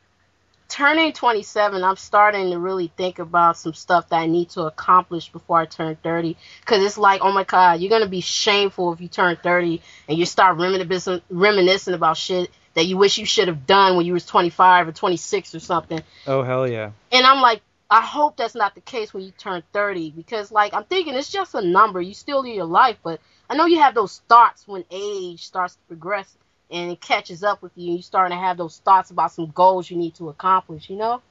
[0.68, 5.30] turning 27, I'm starting to really think about some stuff that I need to accomplish
[5.30, 6.36] before I turn 30.
[6.60, 9.80] Because it's like, oh my God, you're going to be shameful if you turn 30
[10.08, 14.06] and you start reminiscing, reminiscing about shit that you wish you should have done when
[14.06, 16.00] you was 25 or 26 or something.
[16.26, 16.90] Oh hell yeah.
[17.12, 20.74] And I'm like, I hope that's not the case when you turn 30 because, like,
[20.74, 22.00] I'm thinking it's just a number.
[22.00, 25.74] You still live your life, but I know you have those thoughts when age starts
[25.74, 26.36] to progress
[26.74, 27.88] and it catches up with you.
[27.88, 30.90] And you starting to have those thoughts about some goals you need to accomplish.
[30.90, 31.22] You know?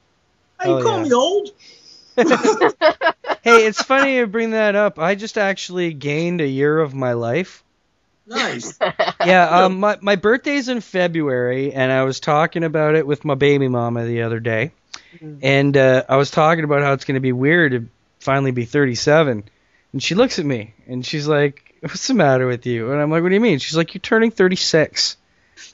[0.60, 1.02] Hey, you Oh, call yeah.
[1.04, 1.50] me old?
[3.42, 4.98] Hey, it's funny you bring that up.
[4.98, 7.62] I just actually gained a year of my life.
[8.26, 8.78] Nice.
[9.24, 13.34] Yeah, um, my my birthday's in February, and I was talking about it with my
[13.34, 14.72] baby mama the other day,
[15.42, 17.88] and uh, I was talking about how it's going to be weird to
[18.20, 19.44] finally be 37,
[19.92, 23.10] and she looks at me and she's like, "What's the matter with you?" And I'm
[23.10, 25.16] like, "What do you mean?" She's like, "You're turning 36."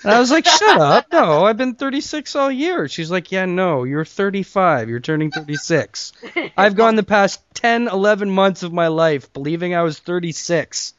[0.02, 1.06] And I was like, "Shut up!
[1.12, 4.88] No, I've been 36 all year." She's like, "Yeah, no, you're 35.
[4.88, 6.12] You're turning 36."
[6.56, 10.94] I've gone the past 10, 11 months of my life believing I was 36.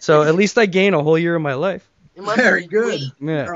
[0.00, 1.88] So at least I gain a whole year of my life.
[2.16, 3.00] Very good.
[3.00, 3.12] weed.
[3.20, 3.46] Yeah.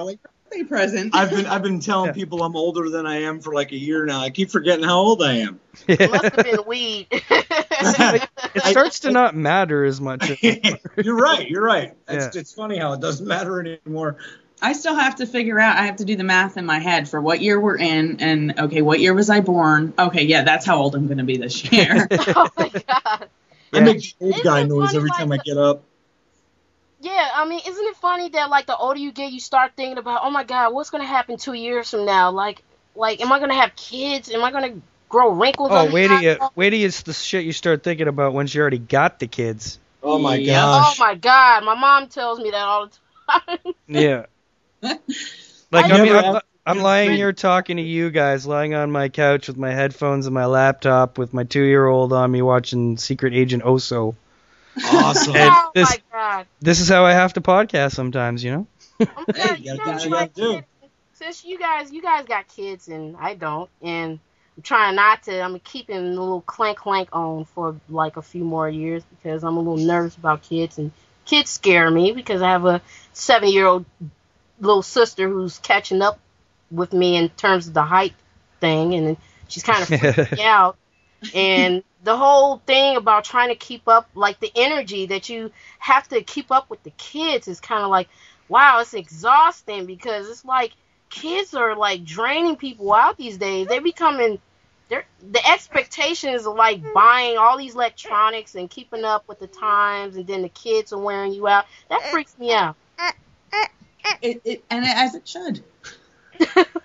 [0.53, 1.15] Early birthday present.
[1.15, 2.13] I've been I've been telling Yeah.
[2.13, 4.21] people I'm older than I am for like a year now.
[4.21, 5.61] I keep forgetting how old I am.
[5.87, 7.07] It must have been weed.
[7.83, 10.31] It starts to not matter as much.
[10.43, 11.49] you're right.
[11.49, 11.95] You're right.
[12.09, 12.41] It's, Yeah.
[12.41, 14.17] it's funny how it doesn't matter anymore.
[14.61, 15.79] I still have to figure out.
[15.79, 18.59] I have to do the math in my head for what year we're in, and
[18.59, 19.95] okay, what year was I born?
[19.99, 22.07] Okay, yeah, that's how old I'm going to be this year.
[22.11, 22.83] oh my god.
[22.93, 23.29] I
[23.73, 23.81] Yeah.
[23.81, 25.85] make the old guy it noise every like, time I get up.
[27.01, 29.97] Yeah, I mean, isn't it funny that like the older you get, you start thinking
[29.97, 32.31] about, oh my god, what's gonna happen two years from now?
[32.31, 32.63] Like,
[32.95, 34.31] like, am I gonna have kids?
[34.31, 34.75] Am I gonna
[35.09, 35.71] grow wrinkles?
[35.73, 36.53] Oh, the wait till you eyeball?
[36.57, 39.79] wait till it's the shit you start thinking about once you already got the kids.
[40.03, 40.63] Oh my Yeah.
[40.67, 43.75] Oh my god, my mom tells me that all the time.
[43.89, 44.27] Yeah.
[45.73, 49.09] Like I, I mean, I'm, I'm lying here talking to you guys, lying on my
[49.09, 53.63] couch with my headphones and my laptop, with my two-year-old on me watching Secret Agent
[53.63, 54.17] Oso.
[54.85, 55.37] Awesome.
[55.37, 56.47] And oh this- my god.
[56.61, 58.67] This is how I have to podcast sometimes, you know.
[58.99, 60.63] My Hey, you gotta know, do what you gotta do.
[61.15, 64.19] Since you guys, you guys got kids and I don't, and
[64.57, 65.41] I'm trying not to.
[65.41, 69.57] I'm keeping a little clank clank on for like a few more years because I'm
[69.57, 70.93] a little nervous about kids and
[71.27, 72.81] kids scare me because I have a
[73.13, 73.85] seven year old
[74.61, 76.19] little sister who's catching up
[76.71, 78.15] with me in terms of the height
[78.61, 79.17] thing, and
[79.49, 80.77] she's kind of freaking me out.
[81.35, 86.09] And the whole thing about trying to keep up, like the energy that you have
[86.09, 88.09] to keep up with the kids, is kind of like,
[88.49, 90.73] wow, it's exhausting because it's like
[91.11, 93.67] kids are like draining people out these days.
[93.67, 94.39] They're becoming
[94.89, 100.17] they're, the expectations of like buying all these electronics and keeping up with the times,
[100.17, 101.67] and then the kids are wearing you out.
[101.89, 102.77] That eh, freaks me out.
[102.99, 103.13] Eh,
[103.53, 103.67] eh,
[104.23, 105.63] it, it, and as it should.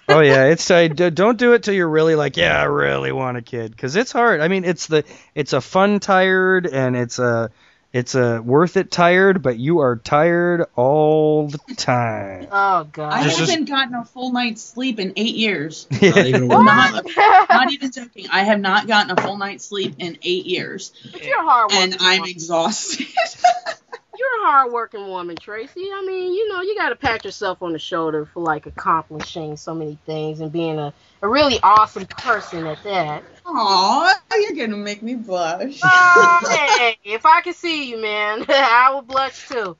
[0.09, 3.11] Oh yeah, it's uh, I, don't do it till you're really like, yeah, I really
[3.11, 4.41] want a kid, because it's hard.
[4.41, 7.51] I mean, it's the it's a fun tired and it's a
[7.93, 12.47] it's a worth it tired, but you are tired all the time.
[12.51, 13.23] Oh I god.
[13.23, 15.87] Just- haven't gotten a full night's sleep in eight years.
[16.01, 16.65] Not even a I'm word.
[16.65, 17.05] not,
[17.49, 18.27] not even joking.
[18.29, 21.95] I have not gotten a full night's sleep in eight years, But you're hard and
[22.01, 23.07] I'm exhausted.
[24.17, 25.89] You're a hardworking woman, Tracy.
[25.93, 29.57] I mean, you know, you got to pat yourself on the shoulder for like accomplishing
[29.57, 33.23] so many things and being a, a really awesome person at that.
[33.45, 35.81] Aw, you're gonna make me blush.
[35.83, 36.39] Oh,
[36.77, 39.77] hey, if I could see you, man, I would blush too.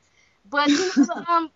[0.49, 1.51] But you know, um,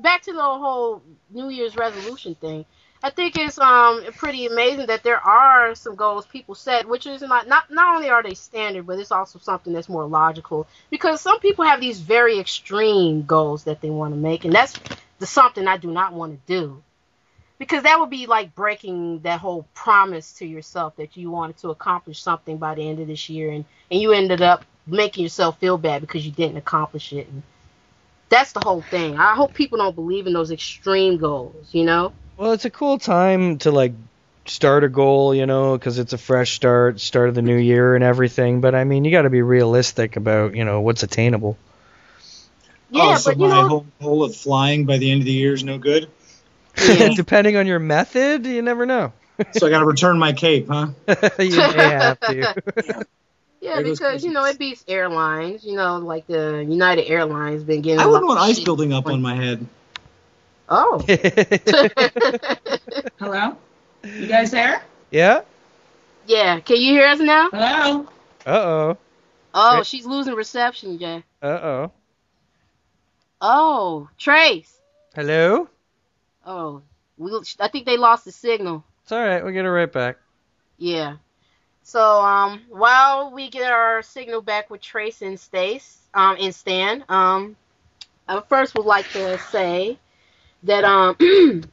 [0.00, 2.64] back to the whole New Year's resolution thing.
[3.06, 7.22] I think it's um pretty amazing that there are some goals people set, which is
[7.22, 10.66] not not not only are they standard, but it's also something that's more logical.
[10.90, 14.74] Because some people have these very extreme goals that they want to make, and that's
[15.20, 16.82] the something I do not want to do.
[17.60, 21.70] Because that would be like breaking that whole promise to yourself that you wanted to
[21.70, 25.60] accomplish something by the end of this year, and and you ended up making yourself
[25.60, 27.28] feel bad because you didn't accomplish it.
[27.28, 27.44] And
[28.30, 29.16] that's the whole thing.
[29.16, 31.68] I hope people don't believe in those extreme goals.
[31.72, 32.12] You know.
[32.36, 33.92] Well, it's a cool time to like
[34.46, 37.94] start a goal, you know, because it's a fresh start, start of the new year
[37.94, 38.60] and everything.
[38.60, 41.56] But I mean, you got to be realistic about, you know, what's attainable.
[42.90, 45.26] Yeah, oh, so but you my know, whole goal of flying by the end of
[45.26, 46.08] the year is no good.
[46.78, 47.10] Yeah.
[47.16, 49.12] Depending on your method, you never know.
[49.52, 50.88] So I got to return my cape, huh?
[51.38, 52.54] you may have to.
[53.60, 55.64] yeah, There because you know it beats airlines.
[55.64, 57.98] You know, like the United Airlines been getting.
[58.00, 59.66] I wouldn't want ice building up on my head.
[60.68, 60.98] Oh.
[63.18, 63.56] Hello?
[64.04, 64.82] You guys there?
[65.10, 65.42] yeah.
[66.26, 67.50] yeah, can you hear us now?
[67.50, 68.06] Hello?
[68.44, 68.98] Uh oh.
[69.54, 69.86] Oh, Right.
[69.86, 71.22] she's losing reception, Jay.
[71.42, 71.92] Uh oh.
[73.40, 74.80] Oh, Trace.
[75.14, 75.68] Hello.
[76.44, 76.82] Oh,
[77.16, 77.30] we.
[77.60, 78.84] I think they lost the signal.
[79.02, 79.42] It's all right.
[79.42, 80.16] We'll get it right back.
[80.78, 81.16] Yeah.
[81.82, 87.04] So um, while we get our signal back with Trace and Stace, um, and Stan,
[87.08, 87.56] um,
[88.28, 89.98] I first would like to say
[90.66, 91.16] that um,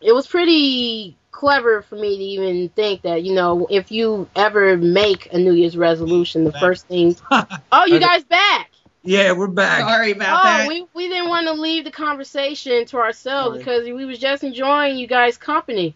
[0.00, 4.76] it was pretty clever for me to even think that you know if you ever
[4.76, 7.16] make a New Year's resolution, the first thing.
[7.72, 8.70] Oh, you guys back?
[9.04, 9.80] Yeah, we're back.
[9.80, 10.68] Sorry about Oh, that.
[10.68, 13.58] we we didn't want to leave the conversation to ourselves Sorry.
[13.58, 15.94] because we was just enjoying you guys' company.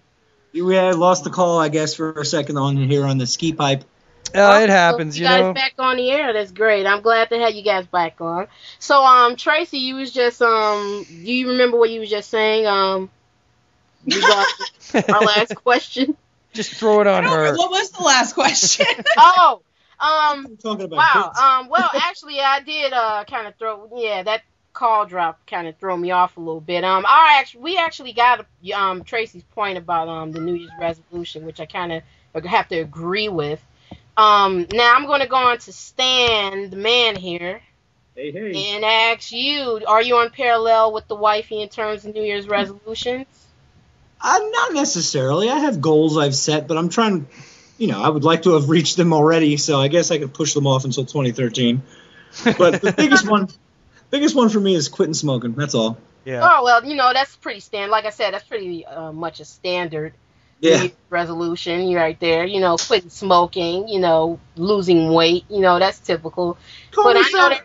[0.55, 3.53] We had lost the call, I guess, for a second on here on the ski
[3.53, 3.85] pipe.
[4.35, 5.53] Uh, it happens, you guys know.
[5.53, 6.33] back on the air.
[6.33, 6.87] That's great.
[6.87, 8.47] I'm glad to have you guys back on.
[8.79, 12.67] So, um, Tracy, you was just um, do you remember what you was just saying?
[12.67, 13.11] Um,
[15.13, 16.17] our last question.
[16.53, 17.53] Just throw it on her.
[17.53, 18.87] know, what was the last question?
[19.17, 19.63] Oh,
[20.01, 21.29] um, talking about wow.
[21.29, 21.39] kids.
[21.39, 23.89] Um, well, actually, I did uh kind of throw.
[23.97, 26.85] Yeah, that call drop kind of threw me off a little bit.
[26.85, 31.45] Um, our actually, we actually got um Tracy's point about um the New Year's resolution,
[31.45, 33.65] which I kind of have to agree with.
[34.17, 37.63] Um, now I'm going to go on to Stan, the man here.
[38.15, 38.75] Hey, hey.
[38.75, 42.47] and ask you, are you on parallel with the wifey in terms of New Year's
[42.47, 43.27] resolutions?
[44.21, 45.49] Uh, not necessarily.
[45.49, 47.27] I have goals I've set, but I'm trying.
[47.79, 50.35] You know, I would like to have reached them already, so I guess I could
[50.35, 51.83] push them off until 2013.
[52.59, 53.49] But the biggest one,
[54.11, 55.53] biggest one for me is quitting smoking.
[55.55, 55.97] That's all.
[56.25, 56.41] Yeah.
[56.43, 57.91] Oh well, you know that's pretty standard.
[57.91, 60.22] Like I said, that's pretty uh, much a standard New
[60.63, 60.85] Yeah.
[60.85, 61.89] Year's resolution.
[61.89, 62.47] You right there.
[62.47, 63.89] You know, quitting smoking.
[63.89, 65.45] You know, losing weight.
[65.51, 66.59] You know, that's typical.
[67.03, 67.63] But I know that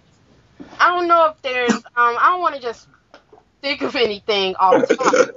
[0.80, 1.84] I don't know if there's.
[1.96, 2.88] Um, I don't want to just
[3.62, 5.30] think of anything all the time.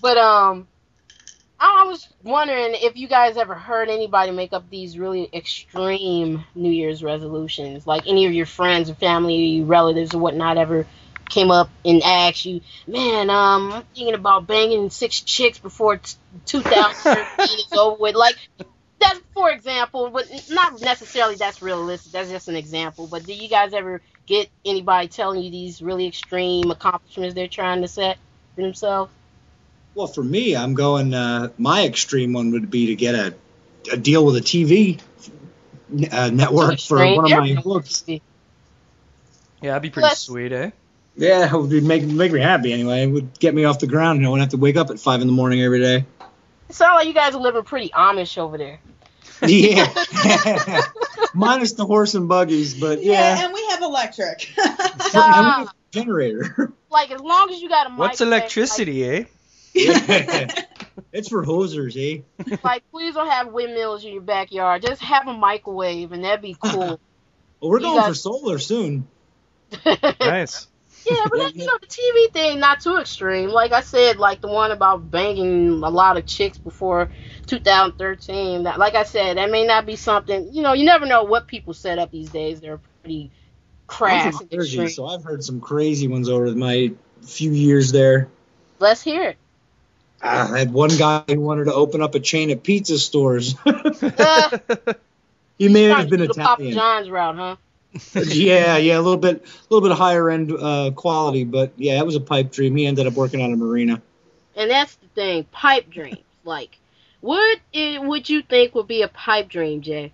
[0.00, 0.68] But um,
[1.60, 6.70] I was wondering if you guys ever heard anybody make up these really extreme New
[6.70, 10.86] Year's resolutions, like any of your friends or family, relatives, or whatnot, ever
[11.32, 16.14] came up and asked you, "Man, um, I'm thinking about banging six chicks before t-
[16.46, 18.36] 2013 is over with." Like
[19.00, 22.12] that's for example, but not necessarily that's realistic.
[22.12, 23.06] That's just an example.
[23.06, 27.82] But do you guys ever get anybody telling you these really extreme accomplishments they're trying
[27.82, 28.18] to set
[28.54, 29.10] for themselves?
[29.94, 31.12] Well, for me, I'm going.
[31.14, 33.34] Uh, my extreme one would be to get a,
[33.92, 35.00] a deal with a TV
[36.10, 38.04] uh, network for one of my books.
[38.06, 38.18] Yeah,
[39.60, 40.70] that'd be pretty Let's- sweet, eh?
[41.16, 43.02] Yeah, it would make make me happy anyway.
[43.02, 44.98] It would get me off the ground, and I wouldn't have to wake up at
[44.98, 46.06] five in the morning every day.
[46.68, 48.80] It sounds like you guys are living pretty Amish over there.
[49.46, 49.92] Yeah,
[51.34, 53.44] minus the horse and buggies, but yeah, yeah.
[53.44, 54.50] and we have electric.
[55.14, 56.72] And we have a generator.
[56.90, 59.24] Like as long as you got a What's microwave, electricity, eh?
[59.74, 62.22] it's for hosers, eh?
[62.46, 64.82] Like, like please don't have windmills in your backyard.
[64.82, 66.78] Just have a microwave, and that'd be cool.
[66.80, 69.08] Well, we're You going guys- for solar soon.
[70.20, 70.66] Nice.
[71.06, 73.50] Yeah, but that, you know the TV thing not too extreme.
[73.50, 77.10] Like I said, like the one about banging a lot of chicks before
[77.46, 78.64] 2013.
[78.64, 80.52] That, like I said, that may not be something.
[80.52, 82.60] You know, you never know what people set up these days.
[82.60, 83.30] They're pretty
[84.00, 88.28] I'm from Jersey, so I've heard some crazy ones over my few years there.
[88.78, 89.36] Let's hear it.
[90.22, 93.54] I had one guy who wanted to open up a chain of pizza stores.
[94.02, 94.58] Uh,
[95.58, 97.56] he may have been the Papa John's route, huh?
[98.14, 102.06] yeah, yeah, a little bit, a little bit higher end uh, quality, but yeah, it
[102.06, 102.74] was a pipe dream.
[102.76, 104.00] He ended up working on a marina.
[104.56, 106.18] And that's the thing, pipe dreams.
[106.44, 106.78] Like,
[107.20, 110.12] what i- would you think would be a pipe dream, Jay?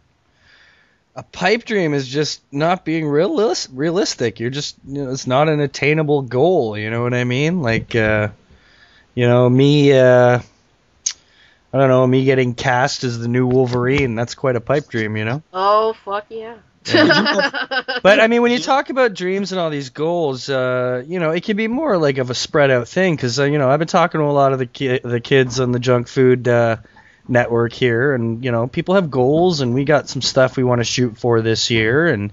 [1.17, 4.39] a pipe dream is just not being realis- realistic.
[4.39, 6.79] You're just, you know, it's not an attainable goal.
[6.79, 7.61] You know what I mean?
[7.61, 8.29] Like, uh,
[9.17, 10.39] you know, me, uh,
[11.73, 14.15] I don't know, me getting cast as the new Wolverine.
[14.15, 15.43] That's quite a pipe dream, you know.
[15.53, 16.55] Oh, fuck yeah.
[18.03, 21.31] But I mean, when you talk about dreams and all these goals, uh, you know,
[21.31, 23.79] it can be more like of a spread out thing because uh, you know I've
[23.79, 26.77] been talking to a lot of the ki- the kids on the junk food uh,
[27.27, 30.81] network here, and you know, people have goals, and we got some stuff we want
[30.81, 32.33] to shoot for this year, and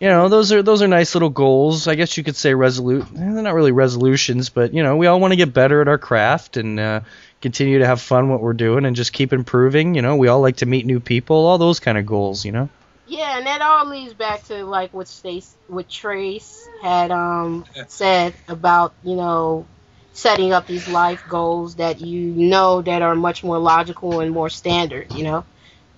[0.00, 1.86] you know, those are those are nice little goals.
[1.88, 3.02] I guess you could say resolute.
[3.04, 5.88] eh, They're not really resolutions, but you know, we all want to get better at
[5.88, 7.00] our craft and uh,
[7.40, 9.94] continue to have fun what we're doing and just keep improving.
[9.94, 12.44] You know, we all like to meet new people, all those kind of goals.
[12.44, 12.68] You know.
[13.08, 18.34] Yeah, and that all leads back to like what Stace, what Trace had um said
[18.48, 19.66] about you know
[20.12, 24.50] setting up these life goals that you know that are much more logical and more
[24.50, 25.46] standard, you know.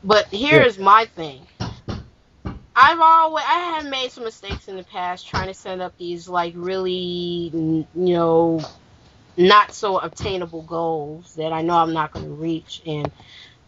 [0.05, 1.47] But here's my thing.
[2.77, 6.29] I've always I have made some mistakes in the past trying to set up these
[6.29, 8.61] like really you know
[9.37, 13.11] not so obtainable goals that I know I'm not going to reach and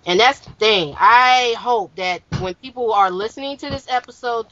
[0.06, 0.94] and that's the thing.
[0.98, 4.46] I hope that when people are listening to this episode,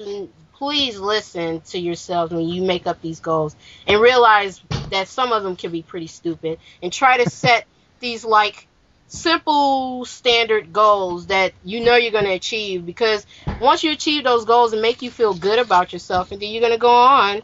[0.55, 5.43] please listen to yourselves when you make up these goals and realize that some of
[5.43, 7.67] them can be pretty stupid and try to set
[7.99, 8.67] these like
[9.09, 13.27] simple standard goals that you know you're going to achieve because
[13.61, 16.61] once you achieve those goals and make you feel good about yourself and then you're
[16.61, 17.43] going to go on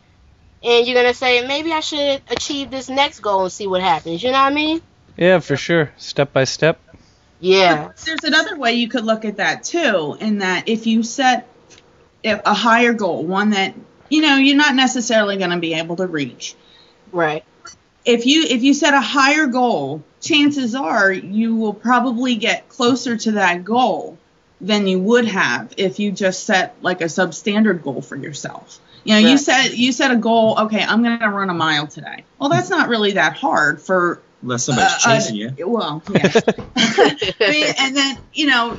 [0.62, 3.80] and you're going to say maybe I should achieve this next goal and see what
[3.80, 4.22] happens.
[4.22, 4.80] You know what I mean?
[5.16, 5.90] Yeah, for sure.
[5.96, 6.78] Step by step.
[7.40, 7.90] Yeah.
[8.04, 11.48] There's another way you could look at that too, in that if you set
[12.24, 13.74] a higher goal, one that
[14.08, 16.54] you know you're not necessarily going to be able to reach.
[17.12, 17.44] Right.
[18.04, 23.16] If you if you set a higher goal, chances are you will probably get closer
[23.16, 24.18] to that goal
[24.60, 28.80] than you would have if you just set like a substandard goal for yourself.
[29.04, 29.40] You know, you Right.
[29.40, 32.24] set you set a goal, okay, I'm going to run a mile today.
[32.38, 35.54] Well, that's not really that hard for Unless somebody's uh, uh, chasing you.
[35.66, 36.30] Well, yeah.
[36.76, 38.78] I mean, and then you know,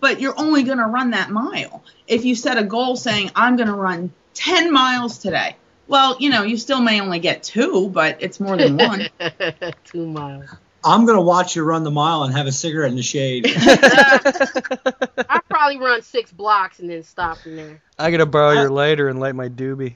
[0.00, 1.82] but you're only going to run that mile.
[2.06, 6.28] If you set a goal saying I'm going to run 10 miles today, well, you
[6.28, 9.08] know, you still may only get two, but it's more than one.
[9.84, 10.44] Two miles.
[10.84, 13.46] I'm gonna watch you run the mile and have a cigarette in the shade.
[13.58, 17.82] I probably run six blocks and then stop from there.
[17.98, 19.94] I gotta borrow your lighter and light my doobie.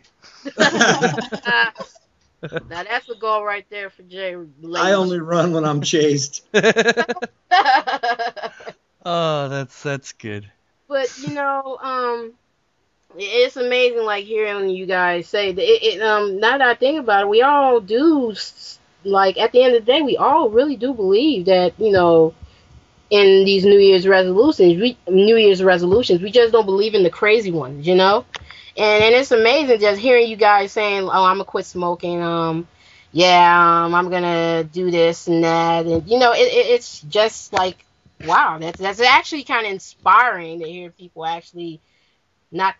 [2.68, 4.36] Now that's the goal right there for Jay.
[4.74, 6.42] I only run when I'm chased.
[9.04, 10.50] oh, that's that's good.
[10.88, 12.32] but you know, um,
[13.16, 15.62] it's amazing like hearing you guys say that.
[15.62, 19.52] It, it, um, now that I think about it, we all do s- like at
[19.52, 22.34] the end of the day, we all really do believe that you know.
[23.10, 27.10] In these New Year's resolutions, we New Year's resolutions, we just don't believe in the
[27.10, 28.24] crazy ones, you know.
[28.76, 32.66] And and it's amazing just hearing you guys saying, "Oh, I'm gonna quit smoking." Um,
[33.12, 37.52] yeah, um, I'm gonna do this and that, and you know, it, it it's just
[37.52, 37.84] like,
[38.24, 41.80] wow, that's that's actually kind of inspiring to hear people actually
[42.50, 42.74] not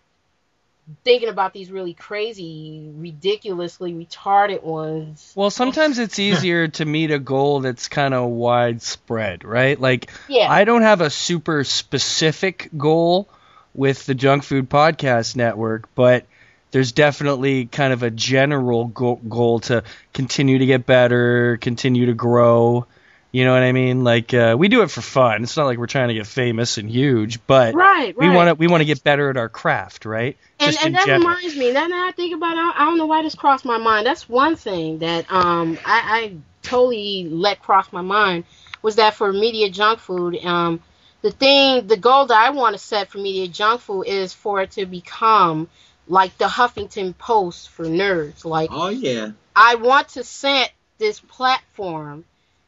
[1.03, 5.31] thinking about these really crazy, ridiculously retarded ones.
[5.35, 9.79] Well, sometimes it's easier to meet a goal that's kind of widespread, right?
[9.79, 10.51] Like, Yeah.
[10.51, 13.29] I don't have a super specific goal
[13.73, 16.25] with the Junk Food Podcast Network, but
[16.71, 22.13] there's definitely kind of a general go- goal to continue to get better, continue to
[22.13, 22.85] grow.
[23.31, 24.03] You know what I mean?
[24.03, 25.41] Like uh, we do it for fun.
[25.43, 28.17] It's not like we're trying to get famous and huge, but Right, right.
[28.17, 30.37] we want to we want to get better at our craft, right?
[30.59, 31.29] And, Just and that general.
[31.29, 31.71] reminds me.
[31.71, 34.05] Now that I think about it, I I don't know why this crossed my mind.
[34.05, 38.43] That's one thing that um I, I totally let cross my mind
[38.83, 40.79] was that for media junk food, um
[41.23, 44.61] the thing, the goal that I want to set for media junk food is for
[44.61, 45.69] it to become
[46.07, 48.43] like the Huffington Post for nerds.
[48.45, 49.31] Like Oh yeah.
[49.55, 52.25] I want to set this platform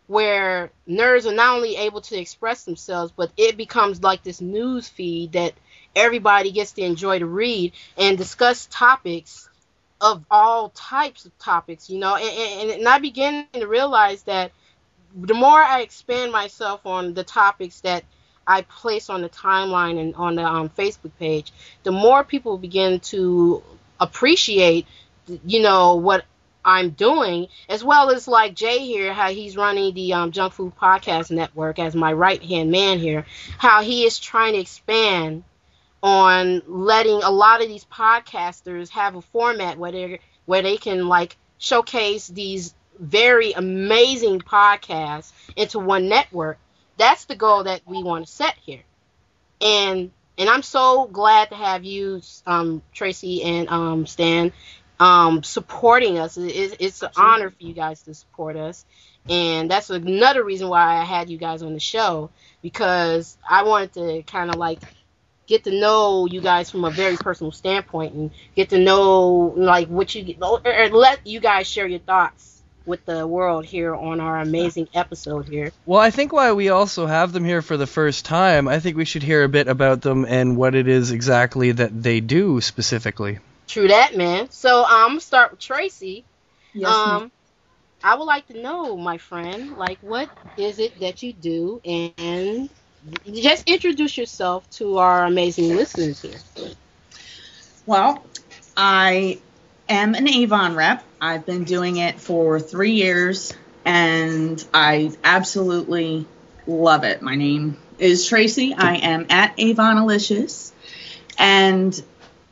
[0.08, 4.88] where nerds are not only able to express themselves, but it becomes like this news
[4.88, 5.54] feed that
[5.94, 9.50] everybody gets to enjoy to read and discuss topics
[10.00, 12.16] of all types of topics, you know.
[12.16, 14.52] And, and, and I begin to realize that
[15.14, 18.06] the more I expand myself on the topics that
[18.48, 21.52] I place on the timeline and on the um, Facebook page,
[21.84, 23.64] the more people begin to
[24.00, 24.88] appreciate,
[25.46, 26.26] you know, what
[26.64, 30.74] I'm doing, as well as like Jay here, how he's running the um, Junk Food
[30.76, 33.26] Podcast Network as my right hand man here,
[33.58, 35.44] how he is trying to expand
[36.02, 41.08] on letting a lot of these podcasters have a format where they where they can
[41.08, 46.58] like showcase these very amazing podcasts into one network.
[46.98, 48.84] That's the goal that we want to set here,
[49.62, 54.54] and and I'm so glad to have you, um, Tracy and um, Stan,
[55.00, 56.38] um, supporting us.
[56.38, 58.86] It, it- it's an honor for you guys to support us,
[59.30, 62.32] and that's another reason why I had you guys on the show
[62.62, 64.80] because I wanted to kind of like
[65.48, 69.88] get to know you guys from a very personal standpoint and get to know like
[69.90, 72.55] what you or or let you guys share your thoughts
[72.86, 75.72] with the world here on our amazing episode here.
[75.86, 78.98] Well, I think why we also have them here for the first time, I think
[78.98, 82.62] we should hear a bit about them and what it is exactly that they do
[82.62, 83.40] specifically.
[83.68, 84.50] True that, man.
[84.52, 86.24] So um, I'm gonna start with Tracy.
[86.74, 87.22] Yes, ma'am.
[87.24, 87.32] um,
[88.04, 92.70] I would like to know, my friend, like what is it that you do, and
[93.32, 96.72] just introduce yourself to our amazing listeners here.
[97.86, 98.24] Well,
[98.78, 99.40] I
[99.90, 101.04] am an Avon rep.
[101.20, 106.26] I've been doing it for three years, and I absolutely
[106.68, 107.22] love it.
[107.22, 108.74] My name is Tracy.
[108.74, 110.72] I am at Avon Avonalicious,
[111.38, 112.02] and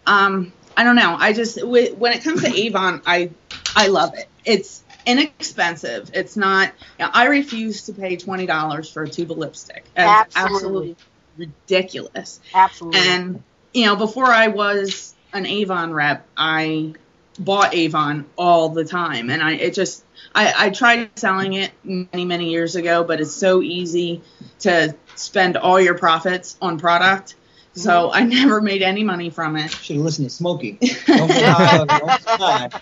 [0.06, 1.16] um, I don't know.
[1.18, 3.32] I just wh- when it comes to Avon, I
[3.76, 4.28] I love it.
[4.46, 6.12] It's inexpensive.
[6.14, 6.72] It's not.
[7.00, 9.84] You know, I refuse to pay twenty dollars for a tube of lipstick.
[9.96, 10.56] It's Absolutely.
[10.56, 10.96] absolutely
[11.38, 12.40] ridiculous.
[12.54, 13.00] Absolutely.
[13.00, 16.94] And you know, before I was an Avon rep, I
[17.40, 20.04] bought Avon all the time, and I it just
[20.36, 24.22] I, I tried selling it many many years ago, but it's so easy
[24.60, 27.36] to spend all your profits on product.
[27.74, 29.72] So I never made any money from it.
[29.72, 30.74] Should have listened to Smokey.
[31.08, 32.82] Don't get high on your.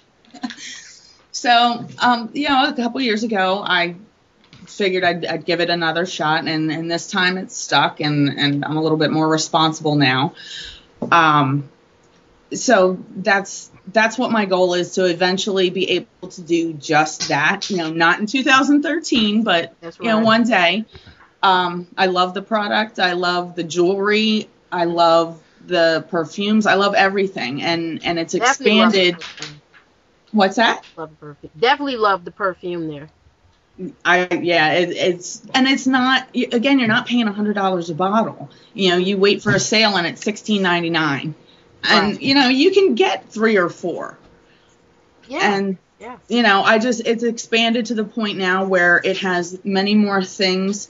[1.41, 3.95] So, um, you know, a couple years ago, I
[4.67, 8.63] figured I'd, I'd give it another shot, and, and this time it's stuck, and, and
[8.63, 10.35] I'm a little bit more responsible now.
[11.11, 11.67] Um,
[12.53, 17.69] so that's that's what my goal is to eventually be able to do just that.
[17.69, 20.85] You know, not in 2013, but That's you know, one day.
[21.43, 22.99] Um, I love the product.
[22.99, 24.47] I love the jewelry.
[24.71, 26.65] I love the perfumes.
[26.65, 29.23] I love everything, and and it's Definitely expanded.
[30.31, 30.85] What's that?
[30.95, 31.51] Love perfume.
[31.59, 33.09] Definitely love the perfume there.
[34.05, 36.79] I yeah, it, it's and it's not again.
[36.79, 38.49] You're not paying a hundred dollars a bottle.
[38.73, 41.35] You know, you wait for a sale and it's sixteen ninety nine,
[41.83, 42.21] and Right.
[42.21, 44.17] you know you can get three or four.
[45.27, 45.55] Yeah.
[45.55, 46.17] And yeah.
[46.27, 50.23] you know, I just it's expanded to the point now where it has many more
[50.23, 50.89] things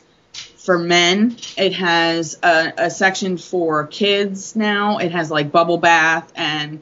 [0.58, 1.36] for men.
[1.58, 4.98] It has a, a section for kids now.
[5.00, 6.82] It has like bubble bath and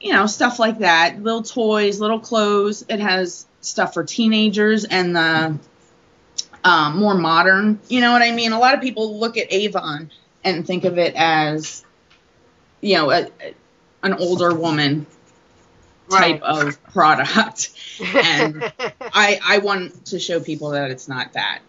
[0.00, 2.84] you know stuff like that, little toys, little clothes.
[2.88, 5.58] It has stuff for teenagers and the
[6.64, 7.80] um, more modern.
[7.88, 8.52] You know what I mean?
[8.52, 10.10] A lot of people look at Avon
[10.44, 11.84] and think of it as
[12.82, 13.54] you know a, a-
[14.02, 15.06] an older woman
[16.10, 16.42] type Right.
[16.42, 17.70] of product
[18.14, 21.60] and I I want to show people that it's not that.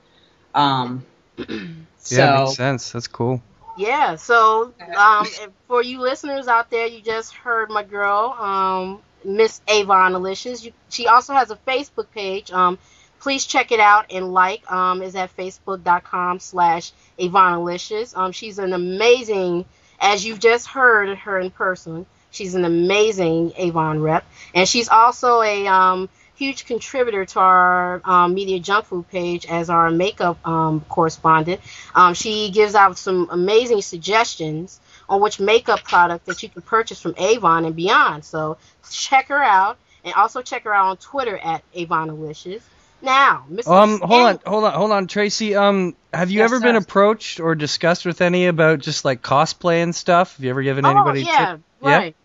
[0.54, 1.06] Um,
[1.38, 1.46] so
[2.16, 2.92] yeah, makes sense.
[2.92, 3.42] That's cool.
[3.78, 5.26] Yeah, so um,
[5.68, 10.64] for you listeners out there, you just heard my girl, um, Miss Avon Alicious.
[10.64, 12.52] You, she also has a Facebook page.
[12.52, 12.78] Um,
[13.20, 14.70] please check it out and like.
[14.72, 18.16] Um, is at facebook.com slash Avon Alicious.
[18.16, 19.66] Um, she's an amazing,
[20.04, 22.06] as you've just heard her in person.
[22.30, 28.34] She's an amazing Avon rep, and she's also a um, huge contributor to our um,
[28.34, 31.62] media junk food page as our makeup um, correspondent.
[31.96, 37.00] Um, she gives out some amazing suggestions on which makeup product that you can purchase
[37.00, 38.26] from Avon and beyond.
[38.26, 38.58] So
[38.92, 42.62] check her out, and also check her out on Twitter at Avonalicious.
[43.04, 43.70] Now, Mr.
[43.72, 45.56] Um, hold on, hold on, hold on, Tracy.
[45.56, 49.84] Um, have you Yes, ever been approached or discussed with any about just like cosplay
[49.84, 50.38] and stuff?
[50.38, 51.24] Have you ever given Oh, anybody?
[51.24, 51.98] yeah, tip- Yeah?
[52.00, 52.16] right.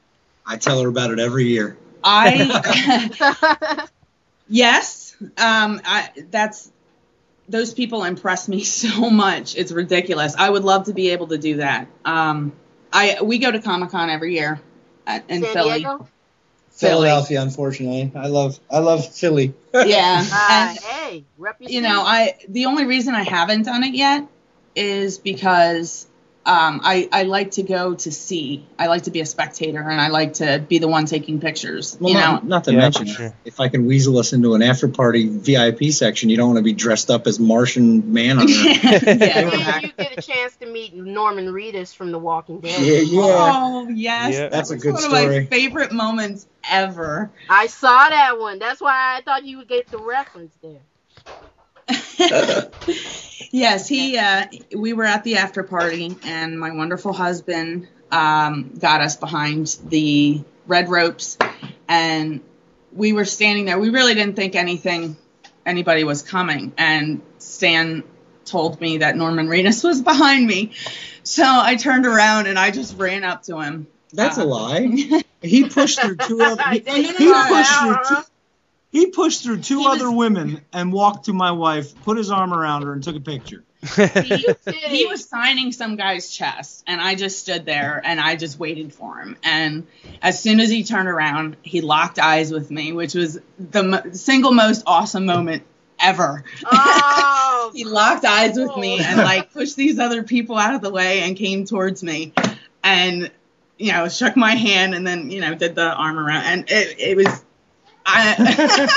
[0.47, 1.77] I tell her about it every year.
[2.03, 3.87] I
[4.49, 6.71] yes, um, I that's
[7.49, 9.57] those people impress me so much.
[9.57, 10.37] It's ridiculous.
[10.37, 11.89] I would love to be able to do that.
[12.05, 12.53] Um,
[12.93, 14.61] I we go to Comic Con every year
[15.29, 15.79] in San Philly.
[15.81, 16.09] Diego?
[16.79, 17.09] Philly.
[17.09, 18.13] Philadelphia, unfortunately.
[18.15, 19.55] I love I love Philly.
[19.75, 23.95] Yeah, Ah, and hey, rep you know, I the only reason I haven't done it
[23.95, 24.29] yet
[24.77, 26.07] is because
[26.49, 28.65] um, I I like to go to see.
[28.79, 31.97] I like to be a spectator, and I like to be the one taking pictures.
[32.01, 33.35] Well, you know, not, not to Yeah, mention, sure.
[33.45, 36.63] if I can weasel us into an after party VIP section, you don't want to
[36.65, 38.53] be dressed up as Martian Manhunter.
[38.53, 39.89] yeah, And exactly.
[39.89, 42.81] you get a chance to meet Norman Reedus from The Walking Dead.
[42.81, 43.53] yeah, yeah.
[43.55, 44.41] Oh yes, Yeah.
[44.41, 47.31] that That's a was good one of my favorite moments ever.
[47.51, 48.59] I saw that one.
[48.59, 50.81] That's why I thought you would get the reference there.
[53.51, 54.19] yes, he.
[54.19, 54.47] Uh,
[54.77, 60.43] we were at the after party, and my wonderful husband um, got us behind the
[60.67, 61.39] red ropes,
[61.89, 62.41] and
[62.93, 63.79] we were standing there.
[63.79, 65.17] We really didn't think anything,
[65.65, 68.03] anybody was coming, and Stan
[68.45, 70.73] told me that Norman Reedus was behind me,
[71.23, 73.87] so I turned around and I just ran up to him.
[74.13, 75.23] That's a Uh, lie.
[75.41, 76.65] He pushed through two other.
[76.73, 77.97] He, There you he pushed through.
[78.09, 78.23] Two,
[78.91, 82.31] he pushed through two He was- other women and walked to my wife, put his
[82.31, 83.65] arm around her, and took a picture.
[83.97, 84.45] he,
[84.87, 88.93] he was signing some guy's chest and i just stood there and i just waited
[88.93, 89.37] for him.
[89.45, 89.87] And
[90.21, 94.03] as soon as he turned around he locked eyes with me which was the mo-
[94.15, 95.63] single most awesome moment
[96.01, 96.43] ever.
[96.67, 99.05] Oh, he locked eyes with me oh.
[99.05, 102.33] and like pushed these other people out of the way and came towards me
[102.83, 103.31] and
[103.79, 106.45] you know shook my hand and then you know did the arm around.
[106.45, 107.45] And it, it was
[108.11, 108.89] I,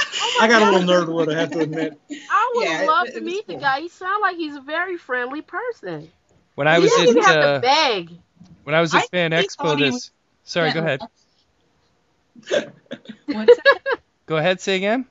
[0.41, 1.99] I got a little nerd nerdwood, I have to admit.
[2.29, 3.55] I would Yeah, love it to meet cool.
[3.55, 3.81] the guy.
[3.81, 6.09] He sounds like he's a very friendly person.
[6.55, 8.09] when I was don't at uh, beg.
[8.63, 9.93] when I was I at Fan Expo, this.
[9.93, 10.11] was-
[10.43, 10.73] Sorry, Yeah.
[10.73, 11.01] go ahead.
[13.25, 13.99] What's that?
[14.25, 15.05] Go ahead, say again.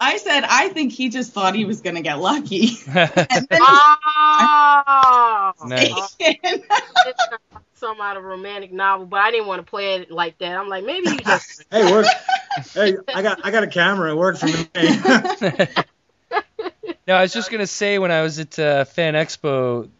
[0.00, 2.68] I said I think he just thought he was gonna get lucky.
[2.86, 3.26] nice.
[3.30, 5.52] And then Oh,
[6.18, 6.34] he-
[7.78, 10.56] some out of a romantic novel, but I didn't want to play it like that.
[10.56, 11.64] I'm like, maybe you just.
[11.70, 12.06] Hey, work.
[12.72, 14.12] Hey, I got I got a camera.
[14.12, 14.66] It worked for me.
[17.06, 19.90] no, I was just gonna say when I was at uh, Fan Expo,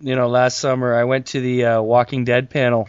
[0.00, 2.88] you know, last summer, I went to the uh, Walking Dead panel,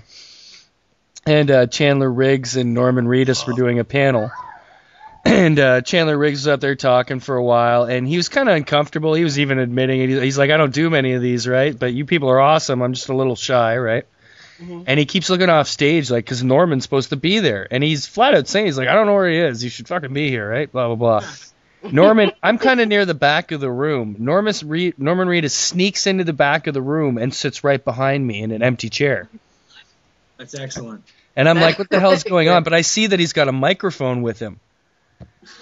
[1.25, 4.31] and uh, Chandler Riggs and Norman Reedus were doing a panel,
[5.25, 8.47] and uh, Chandler Riggs was up there talking for a while, and he was kind
[8.47, 9.13] of uncomfortable.
[9.13, 10.23] He was even admitting it.
[10.23, 11.77] He's like, I don't do many of these, right?
[11.77, 12.81] But you people are awesome.
[12.81, 14.05] I'm just a little shy, right?
[14.61, 14.85] Mhm.
[14.87, 17.67] And he keeps looking off stage, like, because Norman's supposed to be there.
[17.69, 19.61] And he's flat out saying, he's like, I don't know where he is.
[19.61, 20.71] He should fucking be here, right?
[20.71, 21.29] Blah, blah, blah.
[21.91, 24.15] Norman, I'm kind of near the back of the room.
[24.19, 28.25] Norman, Reed, Norman Reedus sneaks into the back of the room and sits right behind
[28.25, 29.29] me in an empty chair.
[30.37, 31.03] That's excellent.
[31.35, 32.63] And I'm like, what the hell's going on?
[32.63, 34.59] But I see that he's got a microphone with him.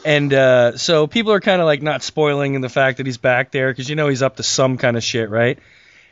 [0.03, 3.17] And uh, so people are kind of like not spoiling in the fact that he's
[3.17, 5.59] back there because you know he's up to some kind of shit, right?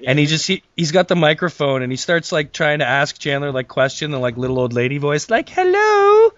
[0.06, 3.18] And he just he, he's got the microphone and he starts like trying to ask
[3.18, 6.32] Chandler like question in like little old lady voice like hello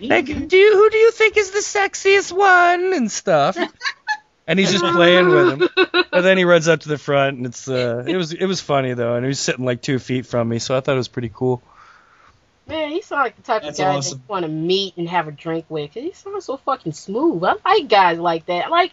[0.00, 3.56] like do you who do you think is the sexiest one and stuff
[4.46, 5.68] and he's just playing with him
[6.12, 8.60] and then he runs up to the front and it's uh it was it was
[8.60, 10.98] funny though and he was sitting like two feet from me so I thought it
[10.98, 11.62] was pretty cool
[12.68, 14.18] Man, he sounds like the type That's of guy awesome.
[14.18, 15.94] that you want to meet and have a drink with.
[15.94, 17.42] 'cause he sounds so fucking smooth.
[17.42, 18.70] I like guys like that.
[18.70, 18.92] Like,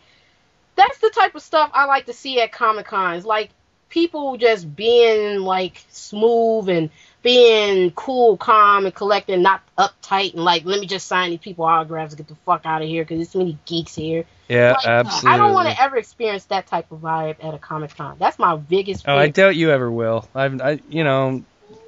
[0.77, 3.25] that's the type of stuff I like to see at Comic Cons.
[3.25, 3.49] Like,
[3.95, 6.91] people just being, like, smooth and
[7.23, 11.65] being cool, calm, and collected, not uptight, and, like, let me just sign these people
[11.65, 14.25] autographs and get the fuck out of here because there's too many geeks here.
[14.47, 17.57] yeah Like, absolutely I don't want to ever experience that type of vibe at a
[17.57, 18.17] Comic Con.
[18.19, 21.43] That's my biggest oh I doubt you ever will I've I you know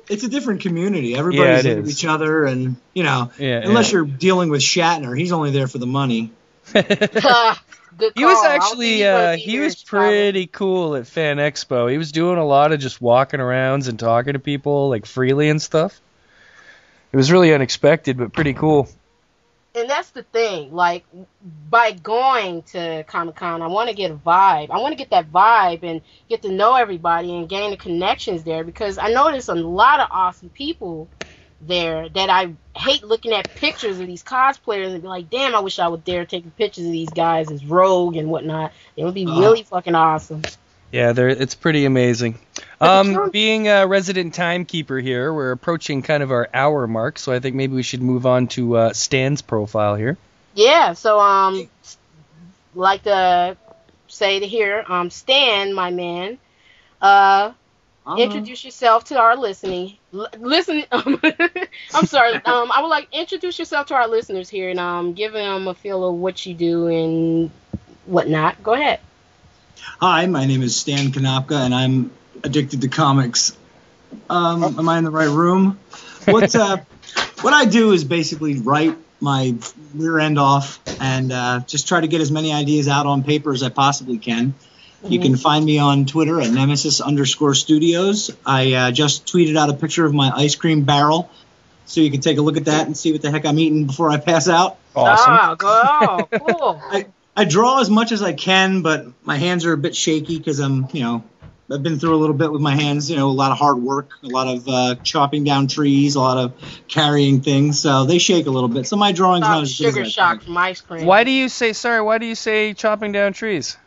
[0.09, 1.15] It's a different community.
[1.15, 1.91] Everybody's it into is.
[1.91, 3.97] each other, and you know, yeah unless yeah.
[3.97, 6.31] you're dealing with Shatner, he's only there for the money.
[7.95, 8.45] Good He was call.
[8.45, 11.89] Actually uh, he was pretty cool at Fan Expo.
[11.91, 15.49] He was doing a lot of just walking around and talking to people like freely
[15.49, 15.99] and stuff.
[17.11, 18.89] It was really unexpected, but pretty cool.
[19.73, 20.73] and that's the thing.
[20.73, 21.05] Like
[21.69, 24.69] by going to Comic Con, I want to get a vibe.
[24.69, 28.43] I want to get that vibe and get to know everybody and gain the connections
[28.43, 31.07] there because I know there's a lot of awesome people
[31.61, 35.59] there that I hate looking at pictures of these cosplayers and be like, damn, I
[35.59, 38.73] wish I was there taking pictures of these guys as Rogue and whatnot.
[38.95, 40.43] It would be really fucking awesome.
[40.91, 42.39] Yeah, there it's pretty amazing.
[42.79, 47.39] Um, being a resident timekeeper here, we're approaching kind of our hour mark, so I
[47.39, 50.17] think maybe we should move on to uh, Stan's profile here.
[50.53, 51.69] Yeah, so um
[52.73, 53.57] like to
[54.07, 56.37] say to here, um, Stan, my man,
[57.01, 57.51] uh,
[58.07, 58.21] Uh-huh.
[58.21, 59.97] introduce yourself to our listening.
[60.13, 61.19] L- listen, um,
[61.93, 62.35] I'm sorry.
[62.45, 65.73] Um, I would like introduce yourself to our listeners here and um, give them a
[65.73, 67.51] feel of what you do and
[68.05, 68.63] whatnot.
[68.63, 69.01] Go ahead.
[69.99, 72.11] Hi, my name is Stan Kanopka, and I'm
[72.43, 73.57] addicted to comics.
[74.29, 75.77] Um, am I in the right room?
[76.25, 76.77] What uh,
[77.41, 79.55] what I do is basically write my
[79.95, 83.51] rear end off and uh, just try to get as many ideas out on paper
[83.51, 84.53] as I possibly can.
[85.03, 88.35] You can find me on Twitter at nemesis underscore studios.
[88.45, 91.29] I uh, just tweeted out a picture of my ice cream barrel,
[91.85, 93.85] so you can take a look at that and see what the heck I'm eating
[93.85, 94.77] before I pass out.
[94.95, 95.33] Awesome.
[95.33, 97.03] Ah, go, oh, cool.
[97.37, 100.59] I draw as much as I can, but my hands are a bit shaky because
[100.59, 101.23] I'm, you know,
[101.71, 103.11] I've been through a little bit with my hands.
[103.11, 106.19] You know, a lot of hard work, a lot of uh, chopping down trees, a
[106.19, 106.53] lot of
[106.87, 108.87] carrying things, so they shake a little bit.
[108.87, 111.05] So my drawing's not Stop as good sugar as shock from ice cream.
[111.05, 112.01] Why do you say sorry?
[112.01, 113.77] Why do you say chopping down trees?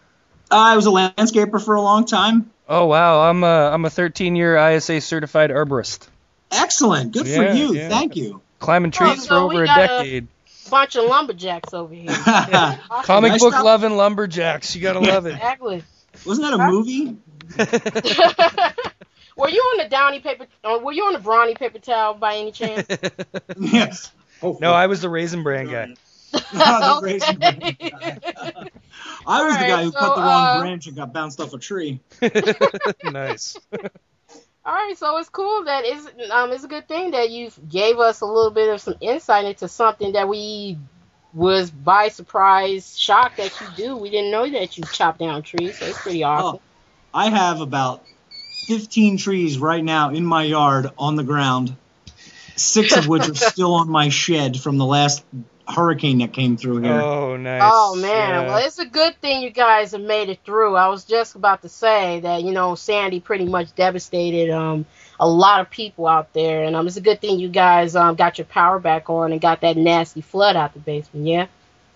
[0.51, 2.51] Uh, I was a landscaper for a long time.
[2.69, 6.09] Oh wow, I'm a I'm a 13 year ISA certified arborist,
[6.51, 7.75] Excellent, good for you.
[7.75, 7.89] yeah.
[7.89, 8.41] Thank you.
[8.59, 10.27] climbing trees so for we over a got a- decade.
[10.71, 12.11] Bunch of lumberjacks over here.
[13.03, 13.65] Comic Nice book job.
[13.65, 15.35] loving lumberjacks, you gotta love it.
[15.35, 15.83] Exactly.
[16.25, 17.17] Wasn't that a movie?
[19.37, 20.47] were you on the Downy paper?
[20.63, 22.87] Uh, were you on the Brawny paper towel by any chance?
[23.59, 24.13] yes.
[24.43, 25.95] no, I was the raisin bran guy.
[26.53, 27.61] The raisin bran
[29.27, 31.53] I was the guy who so, cut the wrong uh, branch and got bounced off
[31.53, 32.01] a tree.
[33.05, 33.57] nice.
[34.65, 37.99] All right, so it's cool that it's um it's a good thing that you gave
[37.99, 40.79] us a little bit of some insight into something that we
[41.33, 43.97] was by surprise shocked that you do.
[43.97, 46.61] We didn't know that you chop down trees, so it's pretty awesome.
[47.13, 48.05] I have about
[48.67, 51.77] 15 trees right now in my yard on the ground,
[52.57, 55.25] six of which are still on my shed from the last
[55.73, 57.01] hurricane that came through here.
[57.01, 57.63] Oh nice.
[57.65, 58.11] Oh man,
[58.43, 58.47] Yeah.
[58.47, 60.77] well it's a good thing you guys have made it through.
[60.77, 64.85] I was just about to say that you know Sandy pretty much devastated um
[65.19, 68.15] a lot of people out there, and um it's a good thing you guys um
[68.15, 71.27] got your power back on and got that nasty flood out the basement.
[71.27, 71.47] Yeah.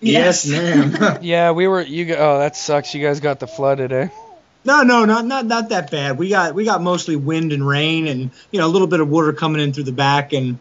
[0.01, 1.19] yes, ma'am.
[1.23, 1.81] Yeah, we were.
[1.83, 2.05] You.
[2.07, 2.95] g- Oh, that sucks.
[2.95, 4.11] You guys got the flood today.
[4.65, 6.19] no, no, not not not that bad.
[6.19, 9.09] We got we got mostly wind and rain, and you know a little bit of
[9.09, 10.59] water coming in through the back, and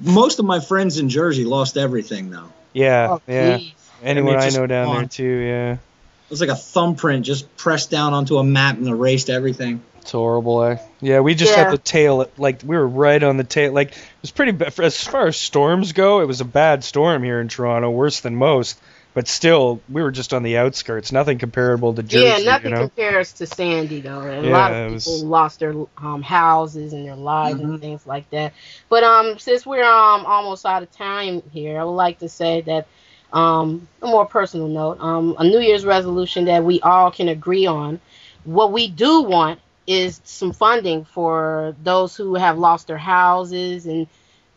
[0.00, 2.48] most of my friends in Jersey lost everything though.
[2.72, 3.08] Yeah.
[3.10, 3.56] Oh, yeah.
[3.58, 3.74] please.
[4.02, 5.24] Anyone I know down there too.
[5.24, 5.72] Yeah.
[5.74, 9.82] It was like a thumbprint just pressed down onto a map and erased everything.
[10.00, 10.78] It's horrible, eh?
[11.00, 11.64] Yeah, we just Yeah.
[11.64, 12.28] had the tail.
[12.36, 13.72] Like we were right on the tail.
[13.72, 14.78] Like it was pretty bad.
[14.80, 18.34] As far as storms go, it was a bad storm here in Toronto, worse than
[18.34, 18.80] most.
[19.14, 21.12] But still, we were just on the outskirts.
[21.12, 22.24] Nothing comparable to Jersey.
[22.24, 22.82] yeah, nothing you know?
[22.88, 24.20] compares to Sandy though.
[24.22, 27.64] And a lot it of was- people lost their um, houses and their lives Mhm.
[27.64, 28.54] and things like that.
[28.88, 32.62] But um, since we're um almost out of time here, I would like to say
[32.62, 32.86] that
[33.34, 37.66] um a more personal note, um a New Year's resolution that we all can agree
[37.66, 38.00] on.
[38.44, 44.06] What we do want is some funding for those who have lost their houses and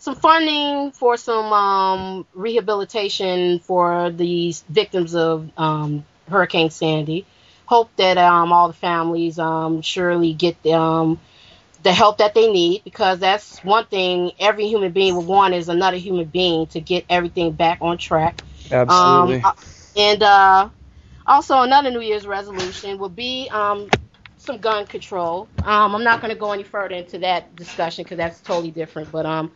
[0.05, 7.25] some funding for some um, rehabilitation for these victims of um, Hurricane Sandy.
[7.65, 11.19] Hope that um, all the families um, surely get the, um,
[11.81, 15.69] the help that they need because that's one thing every human being would want is
[15.69, 18.39] another human being to get everything back on track.
[18.69, 19.37] Absolutely.
[19.37, 19.53] Um, uh,
[19.97, 20.69] and uh,
[21.25, 23.89] also another New Year's resolution would be um,
[24.37, 25.49] some gun control.
[25.63, 29.11] Um, I'm not going to go any further into that discussion because that's totally different.
[29.11, 29.51] But um,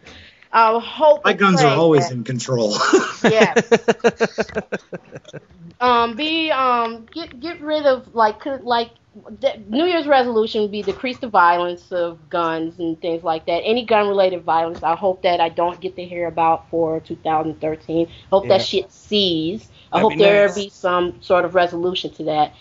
[0.51, 2.75] I hope My guns are always that- in control.
[3.23, 3.53] yeah.
[5.79, 8.91] um, be um, get get rid of like like
[9.39, 13.61] the New Year's resolution would be decrease the violence of guns and things like that.
[13.63, 18.07] Any gun related violence, I hope that I don't get to hear about for 2013.
[18.31, 18.57] Hope Yeah.
[18.57, 19.67] that shit cease.
[19.91, 20.55] I That'd hope be there nice.
[20.55, 22.53] be some sort of resolution to that.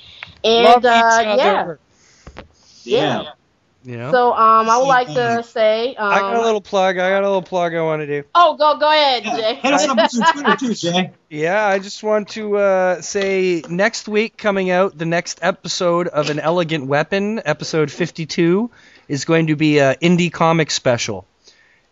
[0.45, 1.81] And Love uh, each yeah, other.
[2.85, 3.23] yeah.
[3.89, 4.13] You know?
[4.13, 6.99] So um, I would like to say um, I got a little plug.
[6.99, 8.23] I got a little plug I want to do.
[8.35, 9.55] oh go go ahead, Jay.
[9.55, 11.13] Hit us up on Twitter too, Jay.
[11.31, 16.31] Yeah, I just want to uh, say next week coming out, the next episode of
[16.31, 18.71] An Elegant Weapon, episode 52,
[19.09, 21.27] is going to be an indie comic special,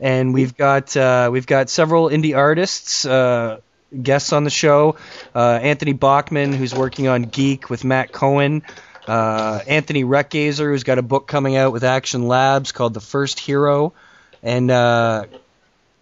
[0.01, 3.07] and we've got uh, we've got several indie artists.
[3.07, 3.61] Uh,
[4.03, 4.97] Guests on the show,
[5.34, 8.64] uh, Anthony Bachman, who's working on Geek with Matt Cohen,
[9.07, 13.40] uh, Anthony Reckgazer, who's got a book coming out with Action Labs called The First
[13.40, 13.92] Hero,
[14.42, 15.24] and uh,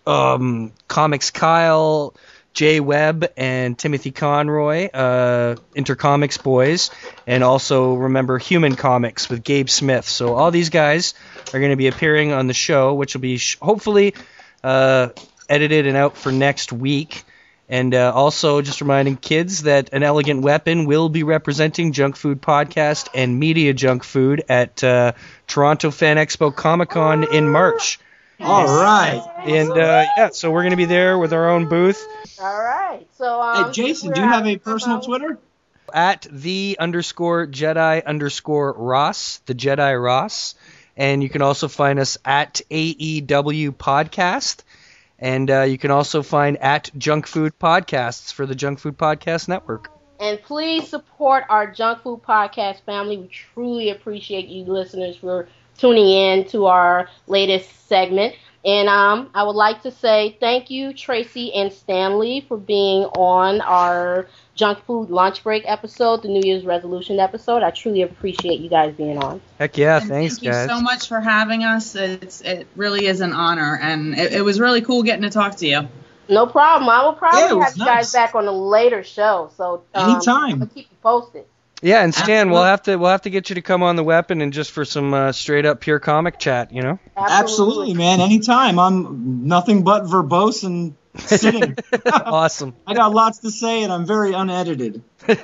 [0.06, 2.14] um, Comics Kyle,
[2.52, 6.90] Jay Webb, and Timothy Conroy, uh, Intercomics boys,
[7.26, 10.08] and also remember Human Comics with Gabe Smith.
[10.08, 11.14] So all these guys
[11.52, 14.14] are going to be appearing on the show, which will be sh- hopefully
[14.62, 15.08] uh,
[15.48, 17.24] edited and out for next week.
[17.68, 22.42] And uh, also, just reminding kids that An Elegant Weapon will be representing Junk Food
[22.42, 25.12] Podcast and Media Junk Food at uh,
[25.46, 27.98] Toronto Fan Expo Comic Con in March.
[28.40, 29.22] All right.
[29.44, 32.04] And uh, yeah, so we're going to be there with our own booth
[32.40, 33.06] All right.
[33.16, 35.38] So, um, Hey, Jason, do you have a out- personal Twitter?
[35.92, 40.56] at the underscore Jedi underscore Ross, the Jedi Ross.
[40.96, 44.63] And you can also find us at AEW Podcast.
[45.24, 49.48] And uh, you can also find at Junk Food Podcasts for the Junk Food Podcast
[49.48, 49.90] Network.
[50.20, 53.16] And please support our Junk Food Podcast family.
[53.16, 55.48] We truly appreciate you listeners for
[55.78, 58.34] tuning in to our latest segment.
[58.64, 63.60] And um, I would like to say thank you, Tracy and Stanley, for being on
[63.60, 67.62] our Junk Food Lunch Break episode, the New Year's Resolution episode.
[67.62, 69.42] I truly appreciate you guys being on.
[69.58, 71.94] Heck yeah, And thanks, thank you so much for having us.
[71.94, 75.56] It's it really is an honor, and it, it was really cool getting to talk
[75.56, 75.86] to you.
[76.30, 76.88] No problem.
[76.88, 79.50] I will probably it was have you guys back on a later show.
[79.58, 80.62] So um, Anytime.
[80.62, 81.44] I'll keep you posted.
[81.84, 84.02] Yeah, and Stan, we'll have to we'll have to get you to come on the
[84.02, 86.98] weapon and just for some uh, straight up pure comic chat, you know?
[87.14, 88.22] Absolutely, man.
[88.22, 88.78] Anytime.
[88.78, 91.76] I'm nothing but verbose and sitting.
[92.06, 92.74] awesome.
[92.86, 95.02] I got lots to say, and I'm very unedited.
[95.26, 95.42] hey,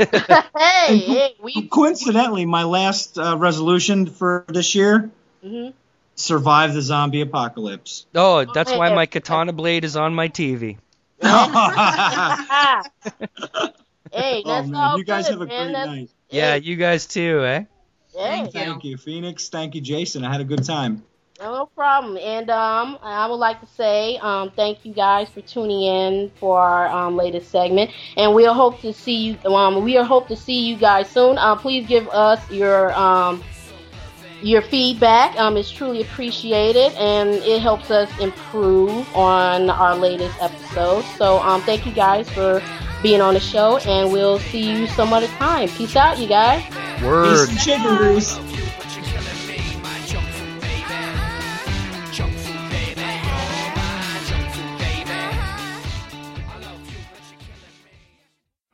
[0.97, 1.69] hey, we.
[1.69, 5.11] Coincidentally, my last uh, resolution for this year:
[5.45, 5.75] Mhm.
[6.15, 8.07] survive the zombie apocalypse.
[8.15, 10.79] Oh, that's why my katana blade is on my TV.
[11.23, 12.83] oh
[14.11, 15.67] hey, that's man, all you guys good, have a man.
[15.67, 16.11] great That's- night.
[16.31, 17.65] Yeah, you guys too, eh?
[18.15, 18.51] hey.
[18.53, 19.49] Thank you, Phoenix.
[19.49, 20.25] Thank you, Jason.
[20.25, 21.03] I had a good time.
[21.41, 22.19] No problem.
[22.19, 26.61] And um, I would like to say um, thank you guys for tuning in for
[26.61, 29.55] our um, latest segment, and we'll hope to see you.
[29.55, 31.39] Um, we hope to see you guys soon.
[31.39, 33.43] Uh, please give us your um,
[34.43, 35.35] your feedback.
[35.39, 41.09] Um, it's truly appreciated, and it helps us improve on our latest episodes.
[41.17, 42.63] So um, thank you guys for
[43.03, 45.69] being on the show, and we'll see you some other time.
[45.69, 46.63] Peace out, you guys.
[47.03, 47.49] Word.
[47.49, 48.39] Peace.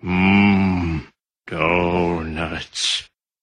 [0.05, 1.07] Mmm,
[1.47, 3.06] donuts.